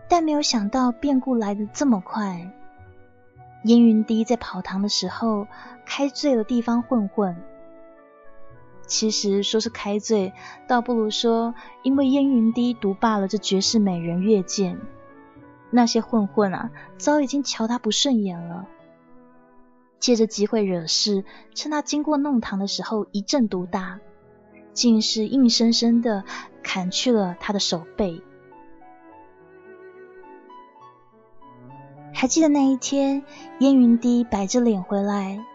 [0.07, 2.51] 但没有想到变故来得这么快。
[3.63, 5.47] 燕云低在跑堂的时候
[5.83, 7.35] 开醉了地方混混，
[8.85, 10.31] 其实说是开醉，
[10.67, 14.79] 倒不如说因为燕云低独霸了这绝世美人月见，
[15.71, 16.69] 那些混混啊，
[16.99, 18.67] 早已经瞧他不顺眼了。
[19.99, 21.23] 借着机会惹事，
[21.53, 23.99] 趁他经过弄堂的时候一阵毒打，
[24.73, 26.23] 竟是硬生生的
[26.63, 28.21] 砍去了他的手背。
[32.13, 33.23] 还记得那一天，
[33.59, 35.45] 燕云低摆着脸回来，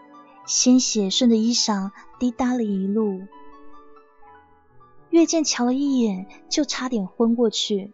[0.45, 3.21] 鲜血顺着衣裳滴答了一路。
[5.09, 7.93] 月见瞧了一眼，就差点昏过去。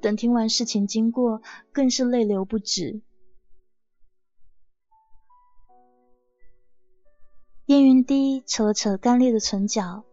[0.00, 1.40] 等听完事情经过，
[1.72, 3.00] 更是泪流不止。
[7.66, 10.04] 燕云低扯了扯干裂的唇角，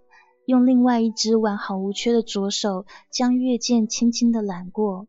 [0.45, 5.07] 用另外一只完好无缺的左手将月剑轻轻的揽过，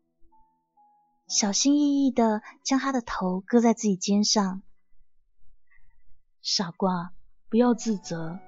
[1.27, 4.63] 小心翼翼的将他的头搁在自己肩上。
[6.41, 7.13] 傻瓜，
[7.47, 8.39] 不要自责，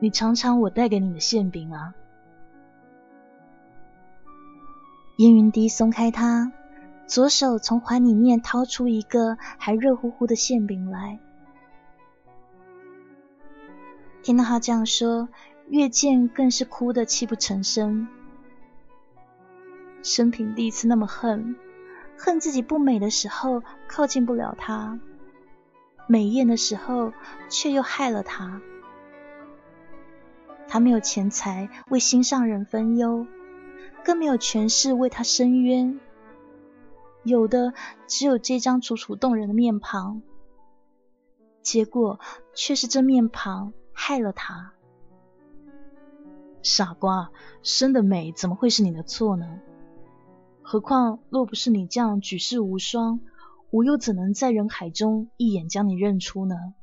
[0.00, 1.94] 你尝尝我带给你的馅饼啊！
[5.16, 6.52] 燕云低松开他，
[7.06, 11.18] 左手从怀里面掏出一个还热乎乎的馅饼来。
[14.22, 15.28] 听到他这样说，
[15.68, 18.06] 月见更是哭得泣不成声。
[20.02, 21.56] 生平第一次那么恨，
[22.16, 25.00] 恨自己不美的时候靠近不了他，
[26.06, 27.12] 美艳的时候
[27.48, 28.60] 却又害了他。
[30.68, 33.26] 他没有钱财为心上人分忧，
[34.04, 36.00] 更没有权势为他伸冤，
[37.24, 37.74] 有的
[38.06, 40.22] 只有这张楚楚动人的面庞，
[41.60, 42.20] 结果
[42.54, 43.72] 却是这面庞。
[43.92, 44.72] 害了他，
[46.62, 47.30] 傻瓜，
[47.62, 49.60] 生的美怎么会是你的错呢？
[50.62, 53.20] 何况若不是你这样举世无双，
[53.70, 56.74] 我又怎能在人海中一眼将你认出呢？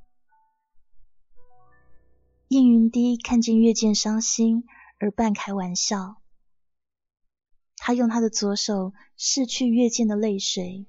[2.49, 4.65] 燕云低看见月见伤心，
[4.99, 6.17] 而半开玩笑。
[7.77, 10.85] 他用他的左手拭去月见的泪水，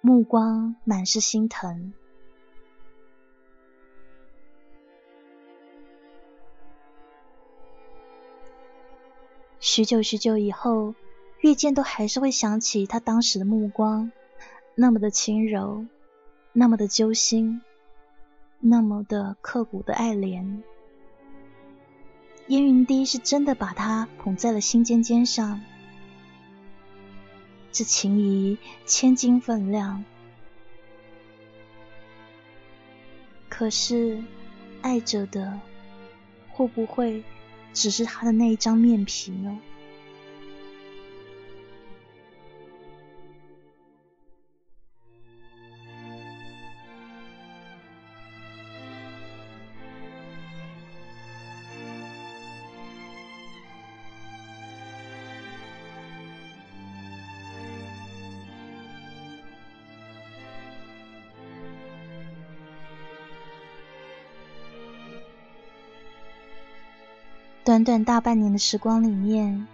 [0.00, 1.94] 目光满是心疼。
[9.74, 10.94] 许久许久以后，
[11.40, 14.12] 月见都还是会想起他当时的目光，
[14.76, 15.84] 那么的轻柔，
[16.52, 17.60] 那么的揪心，
[18.60, 20.62] 那么的刻骨的爱怜。
[22.46, 25.60] 燕云低是真的把他捧在了心尖尖上，
[27.72, 28.56] 这情谊
[28.86, 30.04] 千斤分量。
[33.48, 34.22] 可是
[34.82, 35.58] 爱着的，
[36.52, 37.24] 会不会？
[37.74, 39.58] 只是他的那一张面皮呢？
[67.74, 69.66] 短短大半年的时光里面，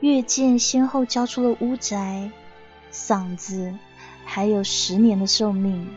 [0.00, 2.30] 月见先后交出了屋宅、
[2.92, 3.74] 嗓子，
[4.26, 5.88] 还有十年的寿命。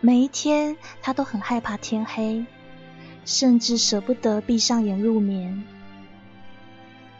[0.00, 2.44] 每一天，他都很害怕天黑，
[3.24, 5.62] 甚至舍不得闭上眼入眠。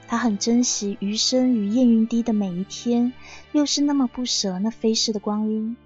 [0.09, 3.13] 他很珍惜余生与燕云低的每一天，
[3.53, 5.77] 又是那么不舍那飞逝的光阴。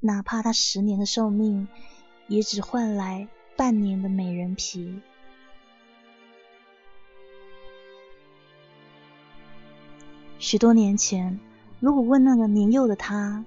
[0.00, 1.68] 哪怕他十年的寿命，
[2.26, 5.00] 也只换来半年的美人皮。
[10.38, 11.38] 许多年前，
[11.80, 13.44] 如果问那个年幼的他，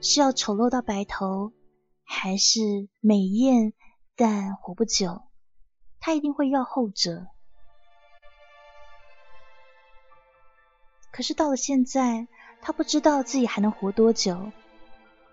[0.00, 1.52] 是要丑陋到白头，
[2.02, 3.72] 还是美艳
[4.16, 5.22] 但活不久，
[6.00, 7.26] 他一定会要后者。
[11.12, 12.26] 可是到了现在，
[12.62, 14.50] 他不知道自己还能活多久，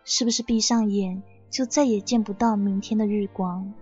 [0.03, 3.73] 是不是闭上眼就再也见不到明天的日光？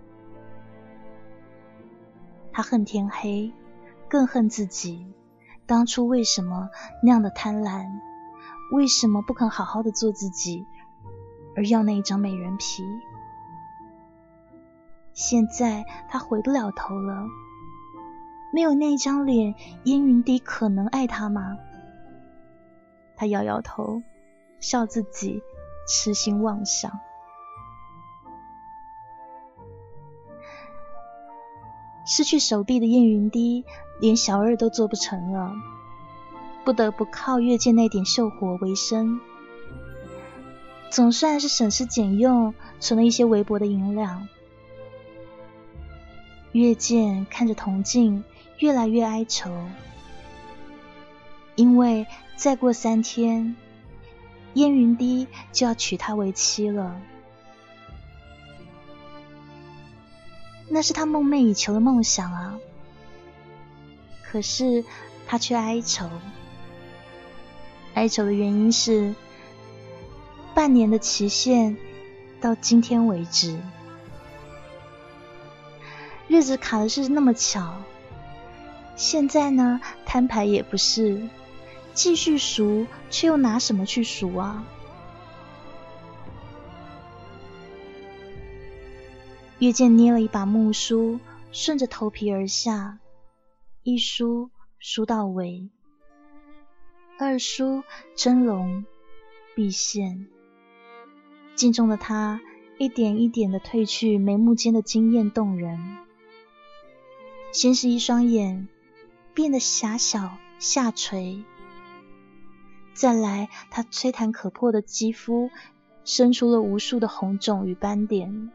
[2.56, 3.52] 他恨天黑，
[4.08, 5.06] 更恨自己。
[5.66, 6.70] 当初为什么
[7.02, 7.84] 那样的贪婪？
[8.72, 10.64] 为什么不肯好好的做自己，
[11.54, 12.82] 而要那一张美人皮？
[15.12, 17.26] 现在他回不了头了。
[18.54, 19.54] 没有那张脸，
[19.84, 21.58] 燕云迪可能爱他吗？
[23.16, 24.00] 他摇摇头，
[24.60, 25.42] 笑自己
[25.86, 26.90] 痴心妄想。
[32.06, 33.64] 失去手臂的燕云滴，
[34.00, 35.52] 连小二都做不成了，
[36.64, 39.20] 不得不靠月见那点绣活为生。
[40.88, 44.28] 总算是省吃俭用，存了一些微薄的银两。
[46.52, 48.22] 月见看着铜镜，
[48.60, 49.50] 越来越哀愁，
[51.56, 53.56] 因为再过三天，
[54.54, 56.98] 燕云滴就要娶她为妻了。
[60.68, 62.58] 那是他梦寐以求的梦想啊！
[64.22, 64.84] 可是
[65.26, 66.10] 他却哀愁，
[67.94, 69.14] 哀愁的原因是
[70.54, 71.76] 半年的期限
[72.40, 73.58] 到今天为止，
[76.28, 77.76] 日子卡的是那么巧。
[78.96, 81.28] 现在呢，摊牌也不是，
[81.94, 84.64] 继续赎，却又拿什么去赎啊？
[89.58, 91.18] 月见捏了一把木梳，
[91.50, 92.98] 顺着头皮而下，
[93.82, 95.70] 一梳梳到尾，
[97.18, 97.82] 二梳
[98.14, 98.84] 真容
[99.54, 100.26] 毕现。
[101.54, 102.42] 镜中的他
[102.76, 105.96] 一点一点的褪去眉目间的惊艳动人，
[107.50, 108.68] 先是一双眼
[109.32, 111.42] 变得狭小下垂，
[112.92, 115.48] 再来他吹弹可破的肌肤
[116.04, 118.52] 生出了无数的红肿与斑点。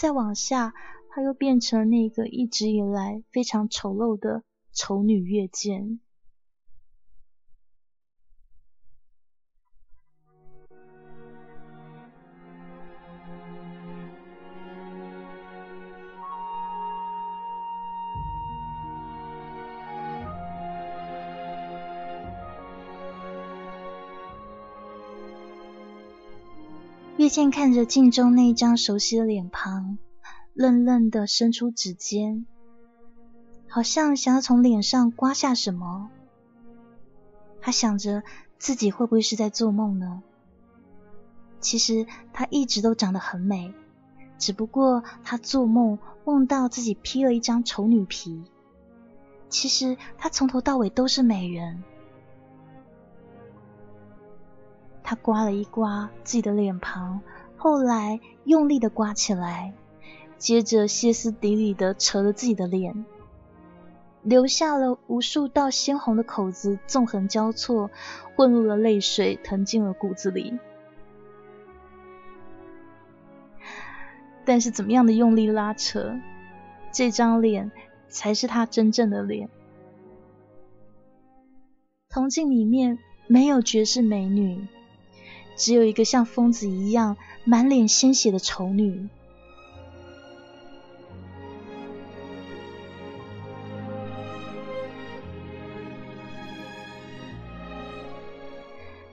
[0.00, 0.74] 再往下，
[1.08, 5.98] 她又变成那个一直以来非常丑陋的丑女月见。
[27.28, 29.98] 月见看着镜中那张熟悉的脸庞，
[30.54, 32.46] 愣愣的伸出指尖，
[33.68, 36.08] 好像想要从脸上刮下什么。
[37.60, 38.22] 他想着
[38.58, 40.22] 自己会不会是在做梦呢？
[41.60, 43.74] 其实他一直都长得很美，
[44.38, 48.42] 只不过他做梦梦到自己披了一张丑女皮。
[49.50, 51.84] 其实他从头到尾都是美人。
[55.08, 57.22] 他刮了一刮自己的脸庞，
[57.56, 59.72] 后来用力的刮起来，
[60.36, 63.06] 接着歇斯底里的扯了自己的脸，
[64.22, 67.90] 留下了无数道鲜红的口子，纵横交错，
[68.36, 70.58] 混入了泪水，疼进了骨子里。
[74.44, 76.18] 但是怎么样的用力拉扯，
[76.92, 77.72] 这张脸
[78.08, 79.48] 才是他真正的脸。
[82.10, 84.68] 铜镜里面没有绝世美女。
[85.58, 89.08] 只有一个像疯子一样满脸鲜血的丑女。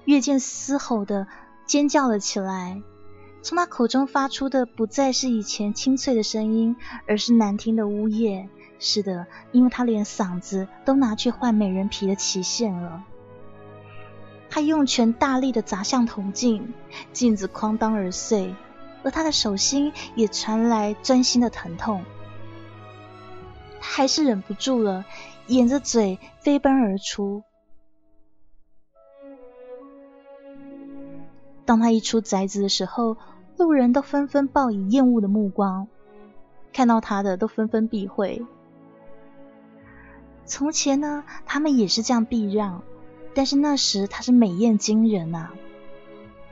[0.05, 1.27] 月见嘶吼的
[1.65, 2.79] 尖叫了起来，
[3.41, 6.75] 从他口中发出的不再是以前清脆的声音，
[7.07, 8.47] 而是难听的呜咽。
[8.77, 13.03] 是的，因为他连嗓子都拿去换美人皮的期限了。
[14.55, 16.73] 他用拳大力的砸向铜镜，
[17.11, 18.55] 镜子哐当而碎，
[19.03, 22.05] 而他的手心也传来钻心的疼痛。
[23.81, 25.03] 他还是忍不住了，
[25.47, 27.43] 掩着嘴飞奔而出。
[31.65, 33.17] 当他一出宅子的时候，
[33.57, 35.89] 路人都纷纷报以厌恶的目光，
[36.71, 38.41] 看到他的都纷纷避讳。
[40.45, 42.83] 从前呢，他们也是这样避让。
[43.35, 45.53] 但是那时她是美艳惊人啊，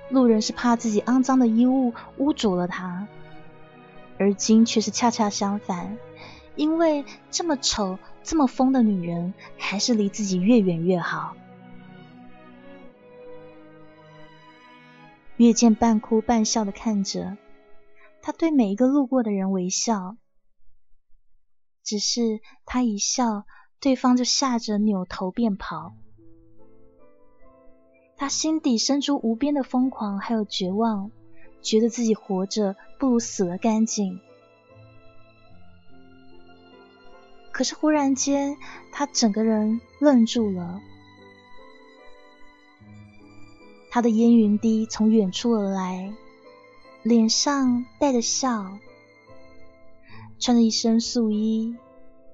[0.09, 3.07] 路人是怕自己肮脏的衣物污浊了她，
[4.19, 5.97] 而今却是恰恰相反，
[6.55, 11.35] 因为这么丑、这么疯的女人，还是离自己越远越好。
[15.37, 17.37] 月见半哭半笑的看着，
[18.21, 20.15] 他对每一个路过的人微笑，
[21.83, 23.45] 只是他一笑，
[23.79, 25.95] 对方就吓着扭头便跑。
[28.23, 31.11] 他心底生出无边的疯狂，还有绝望，
[31.61, 34.21] 觉得自己活着不如死了干净。
[37.51, 38.55] 可是忽然间，
[38.93, 40.79] 他整个人愣住了。
[43.91, 46.13] 他的烟云滴从远处而来，
[47.01, 48.77] 脸上带着笑，
[50.39, 51.75] 穿着一身素衣，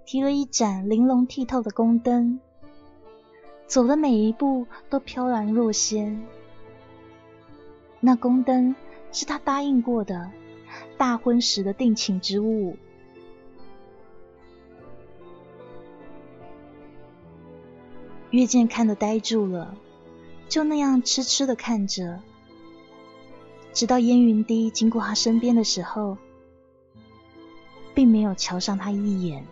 [0.05, 2.39] 提了一盏玲珑剔透的宫灯，
[3.70, 6.26] 走的每一步都飘然若仙。
[7.99, 8.76] 那宫灯
[9.11, 10.32] 是他答应过的
[10.97, 12.76] 大婚时的定情之物。
[18.32, 19.78] 月见看得呆住了。
[20.47, 22.22] 就那样痴痴的看着，
[23.72, 26.17] 直到烟云滴经过他身边的时候，
[27.93, 29.45] 并没有瞧上他一眼。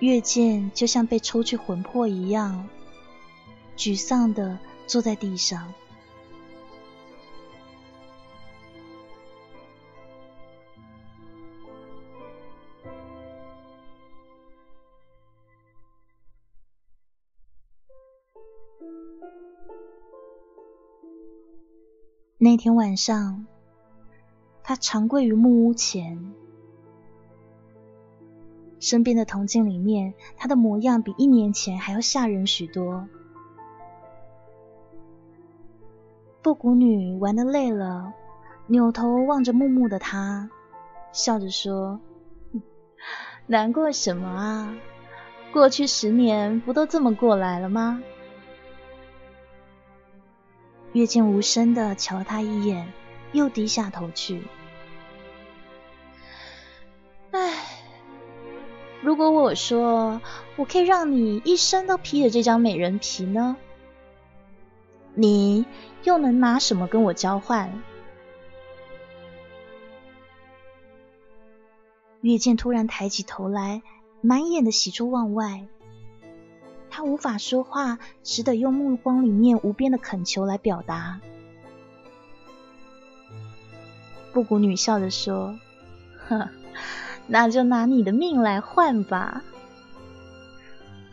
[0.00, 2.68] 月见就像被抽去魂魄一样，
[3.76, 5.74] 沮丧的坐在地上。
[22.40, 23.46] 那天晚上，
[24.62, 26.32] 他长跪于木屋前，
[28.80, 33.08] 身边的铜镜里面，他的模样比一年前还要吓人许多。
[36.42, 38.12] 布谷女玩的累了，
[38.66, 40.48] 扭头望着木木的他，
[41.12, 42.00] 笑着说
[43.46, 44.74] ：“难过什么啊？
[45.52, 48.02] 过去十年不都这么过来了吗？”
[50.92, 52.92] 月见无声的瞧他一眼，
[53.32, 54.42] 又低下头去。
[57.32, 57.67] 唉，
[59.02, 60.20] 如果我说
[60.56, 63.56] 我可以让你一生都披着这张美人皮呢？
[65.14, 65.66] 你
[66.04, 67.82] 又能拿什么跟我交换？
[72.20, 73.82] 月见突然抬起头来，
[74.20, 75.66] 满眼的喜出望外。
[76.90, 81.20] 他无法说话，只得用目光里面无边的恳求来表达。
[84.32, 85.56] 布谷女笑着说
[86.28, 86.48] ：“呵，
[87.28, 89.44] 那就拿你的命来换吧。”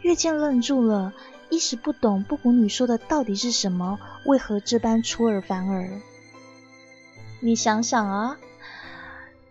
[0.01, 1.13] 月见愣住了，
[1.49, 5.89] 一时不懂布谷女说的到底是什么，为何这般出尔反尔？
[7.41, 8.37] 你想想啊，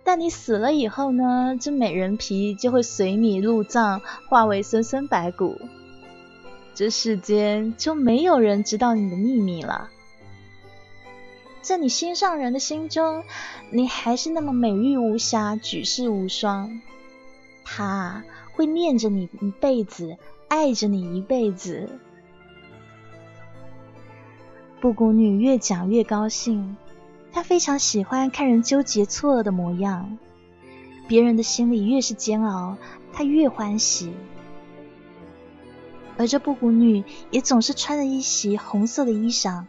[0.04, 5.60] 但你死了以后呢，这美人皮就会随你入葬，化为森森白骨。
[6.74, 9.90] 这世间就没有人知道你的秘密了。
[11.64, 13.24] 在你心上人的心中，
[13.70, 16.82] 你还是那么美玉无瑕、举世无双。
[17.64, 21.98] 他会念着你一辈子，爱着你一辈子。
[24.78, 26.76] 布谷女越讲越高兴，
[27.32, 30.18] 她非常喜欢看人纠结错愕的模样。
[31.08, 32.76] 别人的心里越是煎熬，
[33.10, 34.12] 她越欢喜。
[36.18, 39.64] 而这布谷女也总是穿着一袭红色的衣裳，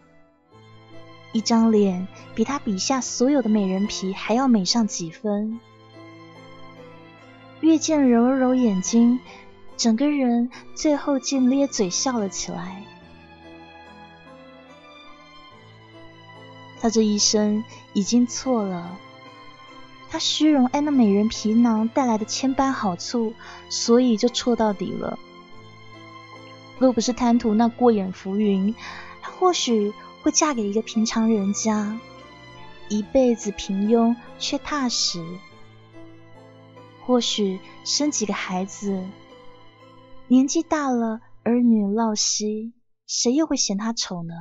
[1.35, 5.59] 一张脸比他笔下所有的美人皮还要美上几分。
[7.59, 9.19] 月见揉了揉眼睛，
[9.75, 12.85] 整个人最后竟咧嘴笑了起来。
[16.79, 18.97] 他这一生已经错了，
[20.09, 23.33] 他虚荣爱那美人皮囊带来的千般好处，
[23.67, 25.19] 所以就错到底了。
[26.79, 28.73] 若不是贪图那过眼浮云，
[29.21, 29.91] 他或许
[30.25, 31.99] 会嫁给一个平常人家，
[32.89, 35.23] 一辈子平庸却踏实。
[37.05, 39.03] 或许生几个孩子，
[40.27, 42.73] 年纪大了儿女落膝，
[43.05, 44.33] 谁又会嫌她丑呢？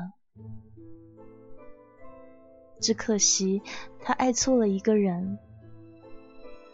[2.80, 3.60] 只可惜
[4.00, 5.38] 她爱错了一个人，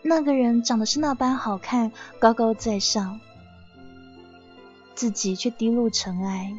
[0.05, 1.91] 那个人长得是那般好看，
[2.21, 3.19] 高高在上。
[4.95, 6.55] 自己却低入尘埃，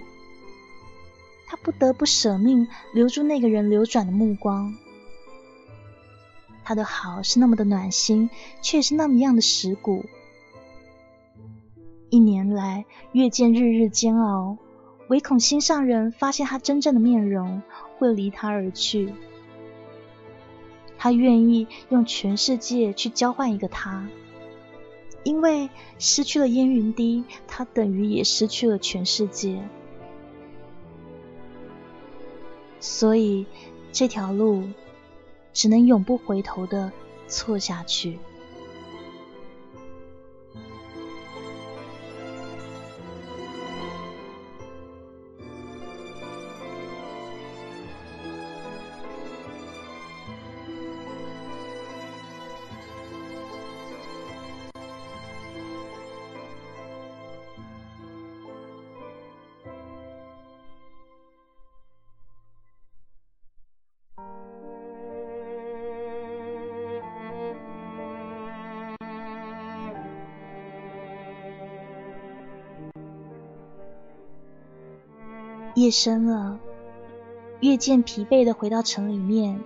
[1.51, 4.73] 他不得不舍命留住那个人流转的目光。
[6.63, 8.29] 他的好是那么的暖心，
[8.61, 10.05] 却是那么样的蚀骨。
[12.09, 14.59] 一年来，月见日日煎熬，
[15.09, 17.61] 唯恐心上人发现他真正的面容，
[17.97, 19.13] 会离他而去。
[20.97, 24.07] 他愿意用全世界去交换一个他，
[25.25, 29.61] 因为失去了烟云滴，他等于也失去了全世界。
[32.81, 33.45] 所以
[33.93, 34.67] 这条路
[35.53, 36.91] 只能永不回头的
[37.27, 38.19] 错下去。
[75.91, 76.59] 深了，
[77.59, 79.61] 月见疲惫的回到城里面，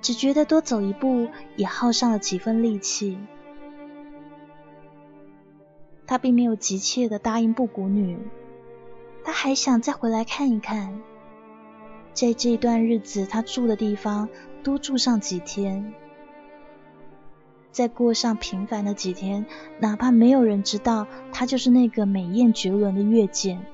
[0.00, 3.18] 只觉得多走一步也耗上了几分力气。
[6.06, 8.18] 他并没有急切的答应布谷女，
[9.24, 11.00] 他还想再回来看一看，
[12.12, 14.28] 在这段日子他住的地方
[14.62, 15.94] 多住上几天，
[17.70, 19.46] 再过上平凡的几天，
[19.78, 23.64] 哪怕没有人知道他就是那个美艳绝伦的月见。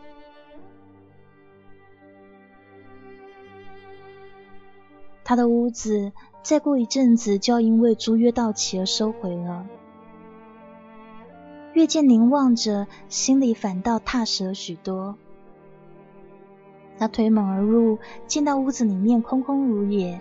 [5.28, 6.12] 他的屋子
[6.42, 9.66] 再过一阵子就要因为租约到期而收回了。
[11.74, 15.16] 月见凝望着，心里反倒踏实了许多。
[16.96, 20.18] 他推门而入，见到屋子里面空空如也，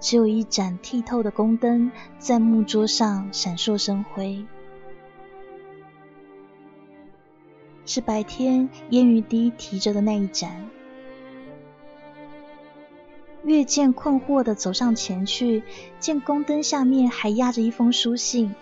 [0.00, 4.46] 只有一盏剔透的宫灯在木桌上闪烁生辉，
[7.84, 10.70] 是白天烟雨滴提着的那一盏。
[13.44, 15.62] 月见困惑的走上前去，
[15.98, 18.54] 见宫灯下面还压着一封书信，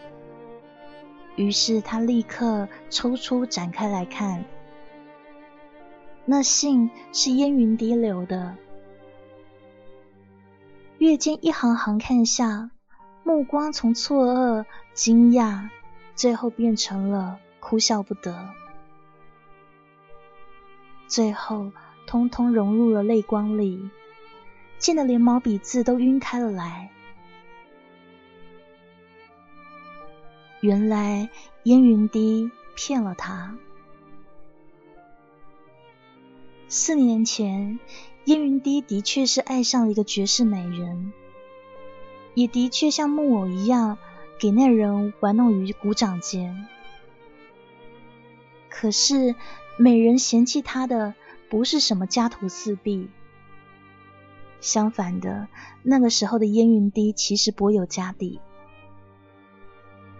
[1.34, 4.44] 于是他立刻抽出展开来看。
[6.24, 8.56] 那信是烟云滴留的。
[10.98, 12.70] 月见一行行看下，
[13.24, 15.68] 目光从错愕、惊讶，
[16.14, 18.50] 最后变成了哭笑不得，
[21.06, 21.72] 最后
[22.06, 23.90] 通通融入了泪光里。
[24.78, 26.90] 见得连毛笔字都晕开了来。
[30.60, 31.28] 原来
[31.64, 33.56] 烟云滴骗了他。
[36.68, 37.78] 四年前，
[38.24, 41.12] 烟云滴的确是爱上了一个绝世美人，
[42.34, 43.98] 也的确像木偶一样
[44.40, 46.66] 给那人玩弄于股掌间。
[48.68, 49.34] 可是
[49.78, 51.14] 美人嫌弃他的
[51.48, 53.08] 不是什么家徒四壁。
[54.66, 55.46] 相反的，
[55.84, 58.40] 那个时候的烟云滴其实颇有家底。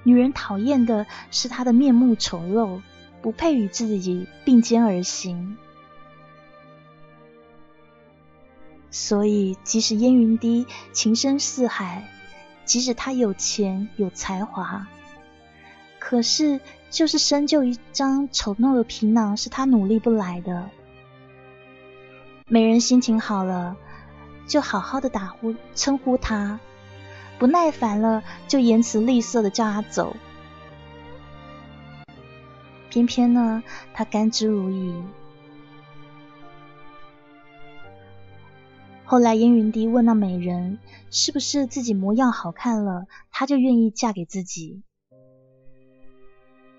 [0.05, 2.81] 女人讨厌的是他的面目丑陋，
[3.23, 5.59] 不配与自己并肩而行。
[8.93, 12.09] 所以，即使烟云滴情深似海，
[12.65, 14.87] 即使他有钱有才华，
[15.99, 20.71] 可是就是生就一张丑陋的皮囊，是他努力不来的。
[22.49, 23.77] 美人心情好了。
[24.47, 26.61] 就好好的打呼称呼他，
[27.39, 30.17] 不耐烦了就言辞厉色的叫他走。
[32.89, 35.03] 偏偏呢，他甘之如饴。
[39.05, 40.79] 后来烟云滴问那美人，
[41.11, 44.83] 是不是自己模样好看了，他就愿意嫁给自己？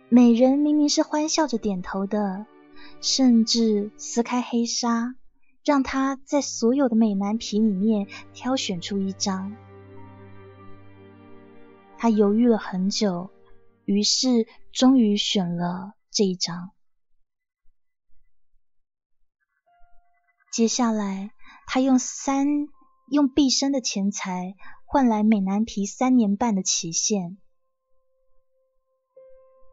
[0.09, 2.45] 美人明明是欢笑着点头的，
[2.99, 5.15] 甚至撕开黑纱。
[5.67, 9.53] 让他在所有的美男皮里面挑选出一张。
[11.97, 13.29] 他犹豫了很久，
[13.83, 16.71] 于是终于选了这一张。
[20.53, 21.31] 接下来，
[21.65, 22.47] 他用三
[23.11, 24.55] 用毕生的钱财
[24.85, 27.37] 换来美男皮三年半的期限。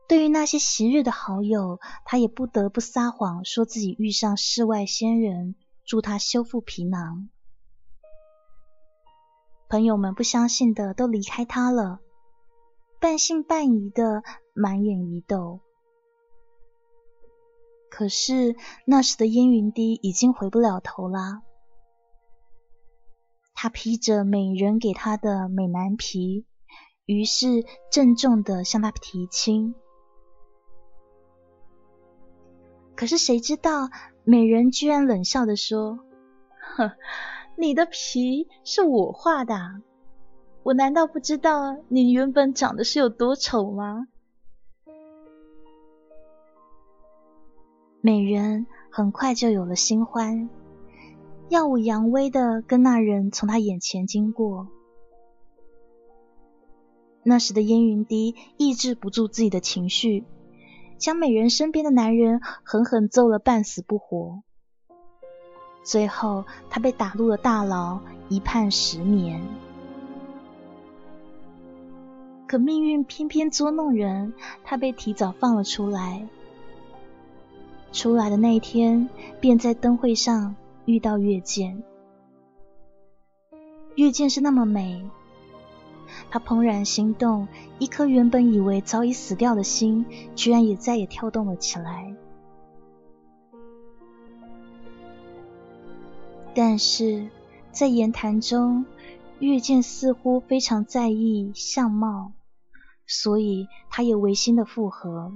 [0.08, 5.54] 对于那些昔日的好友，他也不得不撒谎，说自己遇上世外仙人。
[5.84, 7.28] 助他修复皮囊，
[9.68, 12.00] 朋友们不相信的都离开他了，
[13.00, 14.22] 半信半疑的
[14.54, 15.60] 满眼疑窦。
[17.90, 18.56] 可是
[18.86, 21.42] 那时的烟云滴已经回不了头啦，
[23.54, 26.46] 他披着美人给他的美男皮，
[27.04, 29.74] 于是郑重的向他提亲。
[32.96, 33.90] 可是谁知道？
[34.24, 36.00] 美人居然冷笑的说
[36.76, 36.92] ：“哼，
[37.56, 39.82] 你的皮是我画的，
[40.62, 44.08] 我难道不知道你原本长得是有多丑吗？”
[48.00, 50.48] 美人很快就有了新欢，
[51.48, 54.68] 耀武扬威的跟那人从他眼前经过。
[57.22, 60.24] 那时的燕云低抑制不住自己的情绪，
[61.04, 64.42] 将美人身边的男人狠狠揍了半死不活。
[65.82, 68.00] 最后，他被打入了大牢，
[68.30, 69.42] 一判十年。
[72.46, 74.32] 可命运偏偏捉弄人，
[74.64, 76.26] 他被提早放了出来。
[77.92, 79.10] 出来的那一天，
[79.42, 81.82] 便在灯会上遇到月见。
[83.94, 85.04] 月见是那么美，
[86.34, 87.46] 他怦然心动，
[87.78, 90.04] 一颗原本以为早已死掉的心，
[90.34, 92.12] 居然也再也跳动了起来。
[96.52, 97.28] 但是
[97.70, 98.84] 在言谈中，
[99.38, 102.32] 月见似乎非常在意相貌，
[103.06, 105.32] 所以他也违心的附和。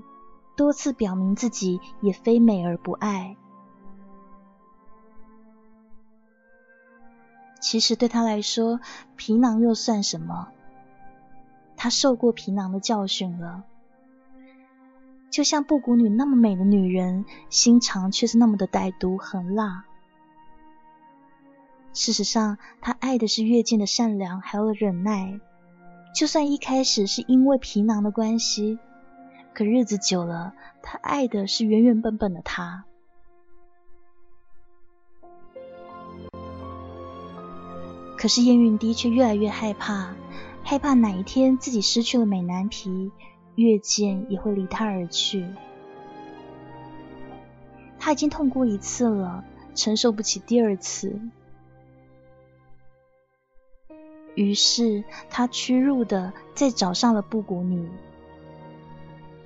[0.57, 3.37] 多次表明自己也非美而不爱。
[7.61, 8.81] 其实对他来说，
[9.15, 10.49] 皮囊又算什么？
[11.79, 13.65] 他受过皮囊的教训了。
[15.31, 19.85] 就像布谷女那么美的女人，心肠却是那么的歹毒狠辣。
[21.95, 25.41] 事实上，他爱的是月见的善良还有忍耐。
[26.15, 28.79] 就算一开始是因为皮囊的关系。
[29.55, 32.85] 可日子久了，他爱的是原原本本的他。
[38.17, 40.15] 可是燕云低却越来越害怕，
[40.69, 43.11] 害怕哪一天自己失去了美男皮，
[43.55, 45.47] 月见也会离他而去。
[47.99, 49.43] 他已经痛过一次了，
[49.75, 51.19] 承受不起第二次。
[54.35, 57.89] 于是他屈辱的再找上了布谷女。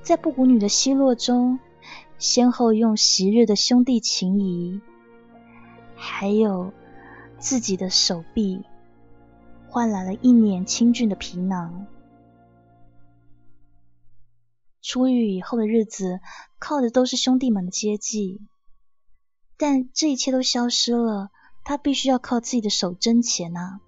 [0.03, 1.61] 在布谷女的奚落中，
[2.19, 4.81] 先后用昔日的兄弟情谊，
[5.95, 6.73] 还有
[7.39, 8.65] 自己的手臂，
[9.73, 11.87] 换来了一年清俊的皮囊。
[14.83, 16.21] 出狱以后的日子，
[16.59, 18.43] 靠的都是兄弟们的接济，
[19.57, 21.31] 但这一切都消失了，
[21.65, 23.81] 他必须要靠自己的手挣钱啊！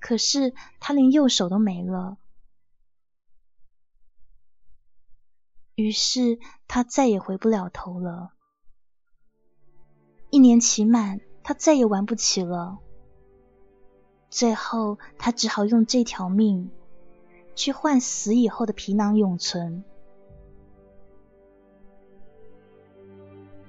[0.00, 2.16] 可是他连右手都没了。
[5.76, 8.32] 于是他再也回不了头了。
[10.30, 12.80] 一年期满，他再也玩不起了。
[14.30, 16.70] 最后，他只好用这条命
[17.54, 19.82] 去换死以后的皮囊永存。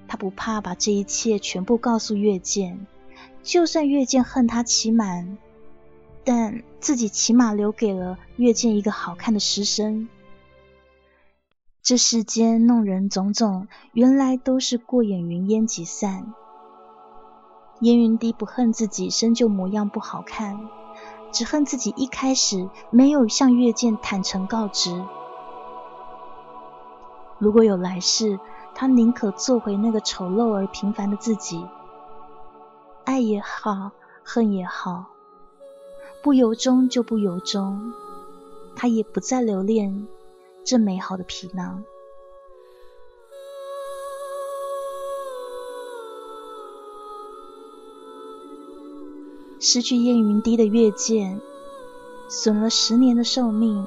[0.06, 2.86] 他不怕把这一切全部告诉月见，
[3.42, 5.38] 就算月见恨他期满，
[6.24, 10.08] 但自己起码留给了月见一个好看的尸身。
[11.80, 16.34] 这世间弄人种种，原来都是过眼云烟即散。
[17.80, 20.68] 烟云低不恨自己生就模样不好看，
[21.32, 25.02] 只恨自己一开始没有向月见坦诚告知。
[27.38, 28.38] 如果有来世，
[28.74, 31.66] 他宁可做回那个丑陋而平凡的自己。
[33.04, 35.06] 爱也好，恨也好，
[36.22, 37.94] 不由衷就不由衷，
[38.76, 40.06] 他也不再留恋。
[40.62, 41.82] 这美好的皮囊，
[49.60, 51.38] 失去燕云低的月剑，
[52.30, 53.86] 损了十年的寿命，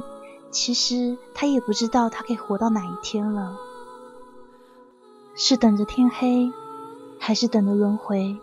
[0.52, 3.58] 其实他也不知道他可以活到哪一天了。
[5.36, 6.52] 是等着天黑，
[7.18, 8.38] 还是等着轮回？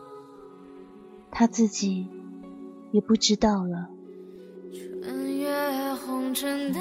[1.30, 2.08] 他自己
[2.90, 3.88] 也不知道了。
[5.04, 6.80] 穿越红尘的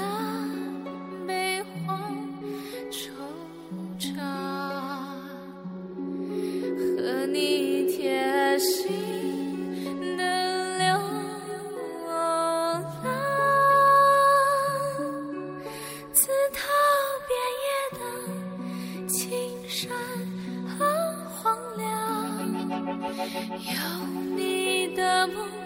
[1.28, 1.96] 悲欢。
[2.90, 3.08] 惆
[4.00, 4.16] 怅。
[6.96, 9.09] 和你贴心。
[23.32, 24.06] 有
[24.36, 25.59] 你的梦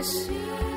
[0.00, 0.69] bless.